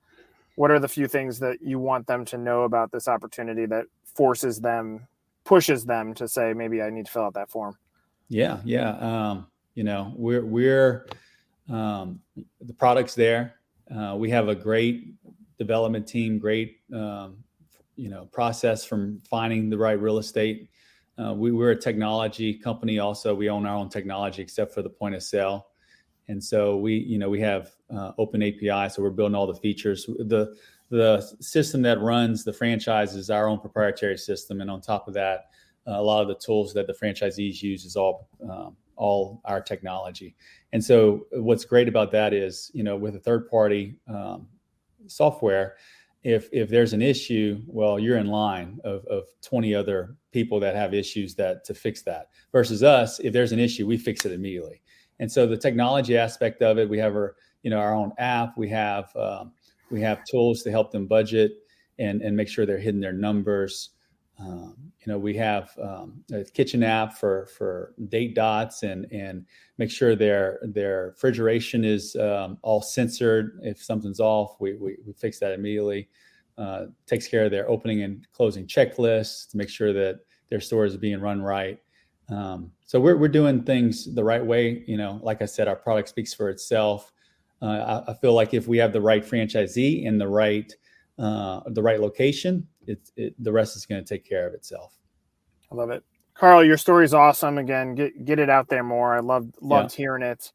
What 0.55 0.71
are 0.71 0.79
the 0.79 0.89
few 0.89 1.07
things 1.09 1.39
that 1.41 1.61
you 1.61 1.79
want 1.79 2.07
them 2.07 2.25
to 2.27 2.39
know 2.39 2.63
about 2.63 2.91
this 2.91 3.07
opportunity 3.07 3.67
that 3.67 3.85
forces 4.15 4.61
them 4.61 5.07
pushes 5.45 5.85
them 5.85 6.15
to 6.15 6.27
say 6.27 6.55
maybe 6.55 6.81
I 6.81 6.89
need 6.89 7.05
to 7.05 7.13
fill 7.13 7.25
out 7.25 7.35
that 7.35 7.51
form. 7.51 7.77
Yeah, 8.29 8.61
yeah. 8.65 8.93
Um, 8.97 9.47
you 9.75 9.85
know, 9.85 10.15
we're 10.17 10.45
we're 10.45 11.07
um, 11.69 12.21
the 12.61 12.73
product's 12.73 13.15
there. 13.15 13.55
Uh, 13.95 14.17
we 14.17 14.31
have 14.31 14.49
a 14.49 14.55
great 14.55 15.15
development 15.59 16.07
team, 16.07 16.39
great 16.39 16.79
um, 16.95 17.39
you 17.97 18.09
know 18.09 18.27
process 18.27 18.85
from 18.85 19.21
finding 19.29 19.71
the 19.71 19.79
right 19.79 20.01
real 20.01 20.19
estate. 20.19 20.69
Uh, 21.19 21.33
we, 21.33 21.51
we're 21.51 21.71
a 21.71 21.77
technology 21.77 22.53
company. 22.53 22.99
Also, 22.99 23.35
we 23.35 23.49
own 23.49 23.65
our 23.65 23.75
own 23.75 23.89
technology, 23.89 24.43
except 24.43 24.75
for 24.75 24.83
the 24.83 24.91
point 24.91 25.15
of 25.15 25.23
sale. 25.23 25.69
And 26.29 26.43
so 26.43 26.77
we, 26.77 26.97
you 26.97 27.19
know, 27.19 27.31
we 27.31 27.41
have 27.41 27.71
uh, 27.95 28.13
open 28.19 28.43
API, 28.43 28.91
so 28.91 29.01
we're 29.01 29.11
building 29.11 29.35
all 29.35 29.47
the 29.47 29.55
features. 29.55 30.07
The 30.07 30.57
the 30.89 31.21
system 31.41 31.83
that 31.83 32.01
runs 32.01 32.45
the 32.45 32.53
franchise 32.53 33.17
is 33.17 33.29
our 33.29 33.49
own 33.49 33.59
proprietary 33.59 34.19
system, 34.19 34.61
and 34.61 34.71
on 34.71 34.81
top 34.81 35.09
of 35.09 35.15
that, 35.15 35.47
uh, 35.87 35.93
a 35.93 36.03
lot 36.03 36.23
of 36.23 36.29
the 36.29 36.35
tools 36.35 36.73
that 36.75 36.87
the 36.87 36.93
franchisees 36.93 37.63
use 37.63 37.85
is 37.85 37.97
all 37.97 38.29
um, 38.49 38.77
all 38.97 39.41
our 39.45 39.61
technology. 39.61 40.35
And 40.73 40.85
so, 40.85 41.27
what's 41.33 41.65
great 41.65 41.89
about 41.89 42.11
that 42.13 42.33
is, 42.33 42.71
you 42.75 42.83
know, 42.83 42.97
with 42.97 43.17
a 43.17 43.21
third 43.21 43.49
party 43.49 43.97
um, 44.09 44.49
software, 45.07 45.77
if 46.23 46.49
if 46.53 46.69
there's 46.69 46.93
an 46.93 47.03
issue, 47.03 47.63
well, 47.67 47.99
you're 47.99 48.19
in 48.19 48.27
line 48.27 48.81
of, 48.85 49.05
of 49.07 49.25
20 49.43 49.75
other 49.75 50.17
people 50.33 50.59
that 50.61 50.75
have 50.75 50.93
issues 50.93 51.35
that 51.37 51.65
to 51.65 51.75
fix 51.75 52.03
that. 52.03 52.31
Versus 52.53 52.83
us, 52.83 53.21
if 53.21 53.33
there's 53.33 53.53
an 53.53 53.61
issue, 53.61 53.87
we 53.87 53.97
fix 53.97 54.25
it 54.25 54.33
immediately. 54.33 54.83
And 55.19 55.31
so, 55.31 55.47
the 55.47 55.57
technology 55.57 56.17
aspect 56.17 56.63
of 56.63 56.79
it, 56.79 56.89
we 56.89 56.99
have 56.99 57.15
our 57.15 57.37
you 57.63 57.71
know 57.71 57.79
our 57.79 57.95
own 57.95 58.13
app, 58.19 58.57
we 58.59 58.69
have 58.71 59.15
um, 59.17 59.53
we 59.91 60.01
have 60.01 60.25
tools 60.25 60.63
to 60.63 60.71
help 60.71 60.91
them 60.91 61.07
budget 61.07 61.53
and, 61.99 62.23
and 62.23 62.37
make 62.37 62.49
sure 62.49 62.67
they're 62.67 62.79
hitting 62.79 63.01
their 63.01 63.13
numbers. 63.13 63.91
Um, 64.39 64.75
you 65.01 65.13
know, 65.13 65.19
we 65.19 65.35
have 65.37 65.71
um, 65.83 66.23
a 66.33 66.45
kitchen 66.45 66.83
app 66.83 67.15
for 67.17 67.47
for 67.47 67.95
date 68.09 68.35
dots 68.35 68.83
and 68.83 69.07
and 69.11 69.47
make 69.79 69.91
sure 69.91 70.15
their 70.15 70.59
their 70.63 71.09
refrigeration 71.09 71.85
is 71.85 72.17
um, 72.17 72.59
all 72.63 72.83
censored. 72.83 73.59
If 73.63 73.83
something's 73.83 74.21
off, 74.21 74.57
we 74.61 74.75
we, 74.75 74.97
we 75.07 75.13
fix 75.13 75.39
that 75.41 75.53
immediately. 75.53 76.09
Uh, 76.59 76.87
takes 77.07 77.29
care 77.29 77.45
of 77.45 77.51
their 77.51 77.69
opening 77.69 78.03
and 78.03 78.27
closing 78.33 78.67
checklists 78.67 79.51
to 79.51 79.59
make 79.59 79.69
sure 79.69 79.93
that 79.93 80.21
their 80.49 80.61
store 80.61 80.87
is 80.87 80.97
being 80.97 81.21
run 81.21 81.43
right. 81.43 81.79
Um, 82.29 82.73
so 82.85 82.99
we're 83.01 83.17
we're 83.17 83.29
doing 83.29 83.63
things 83.63 84.15
the 84.15 84.25
right 84.25 84.45
way. 84.45 84.85
You 84.87 84.97
know, 84.97 85.21
like 85.23 85.43
I 85.43 85.47
said, 85.47 85.69
our 85.69 85.77
product 85.77 86.09
speaks 86.09 86.35
for 86.35 86.49
itself. 86.49 87.13
Uh, 87.63 88.03
I, 88.07 88.11
I, 88.11 88.15
feel 88.15 88.35
like 88.35 88.53
if 88.53 88.69
we 88.69 88.77
have 88.79 88.93
the 88.93 89.01
right 89.01 89.25
franchisee 89.25 90.05
in 90.05 90.19
the 90.19 90.29
right 90.29 90.71
uh, 91.19 91.61
the 91.69 91.83
right 91.83 92.01
location, 92.01 92.67
it, 92.87 93.11
it, 93.17 93.35
the 93.43 93.53
rest 93.53 93.77
is 93.77 93.87
going 93.87 94.03
to 94.03 94.09
take 94.09 94.29
care 94.29 94.47
of 94.47 94.55
itself. 94.55 94.95
I 95.71 95.75
love 95.75 95.91
it. 95.91 96.05
Carl, 96.35 96.65
your 96.65 96.77
story 96.77 97.05
is 97.05 97.15
awesome. 97.15 97.59
Again, 97.59 97.95
get 97.95 98.25
get 98.25 98.39
it 98.39 98.51
out 98.51 98.69
there 98.69 98.85
more. 98.85 99.15
I 99.15 99.21
loved 99.21 99.55
loved 99.61 99.93
yeah. 99.93 99.97
hearing 99.97 100.23
it. 100.23 100.53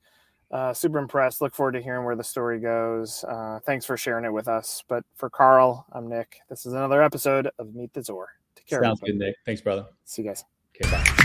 Uh, 0.51 0.73
super 0.73 0.99
impressed. 0.99 1.41
Look 1.41 1.55
forward 1.55 1.71
to 1.73 1.81
hearing 1.81 2.05
where 2.05 2.15
the 2.15 2.23
story 2.23 2.59
goes. 2.59 3.23
Uh, 3.27 3.59
thanks 3.65 3.85
for 3.85 3.95
sharing 3.97 4.25
it 4.25 4.33
with 4.33 4.47
us. 4.47 4.83
But 4.87 5.03
for 5.15 5.29
Carl, 5.29 5.85
I'm 5.93 6.09
Nick. 6.09 6.39
This 6.49 6.65
is 6.65 6.73
another 6.73 7.01
episode 7.01 7.49
of 7.57 7.73
Meet 7.73 7.93
the 7.93 8.03
Zor. 8.03 8.27
Take 8.55 8.67
care. 8.67 8.83
Sounds 8.83 8.99
good, 8.99 9.15
Nick. 9.15 9.35
Thanks, 9.45 9.61
brother. 9.61 9.85
See 10.03 10.21
you 10.21 10.27
guys. 10.27 10.43
Okay, 10.75 10.91
bye. 10.91 11.20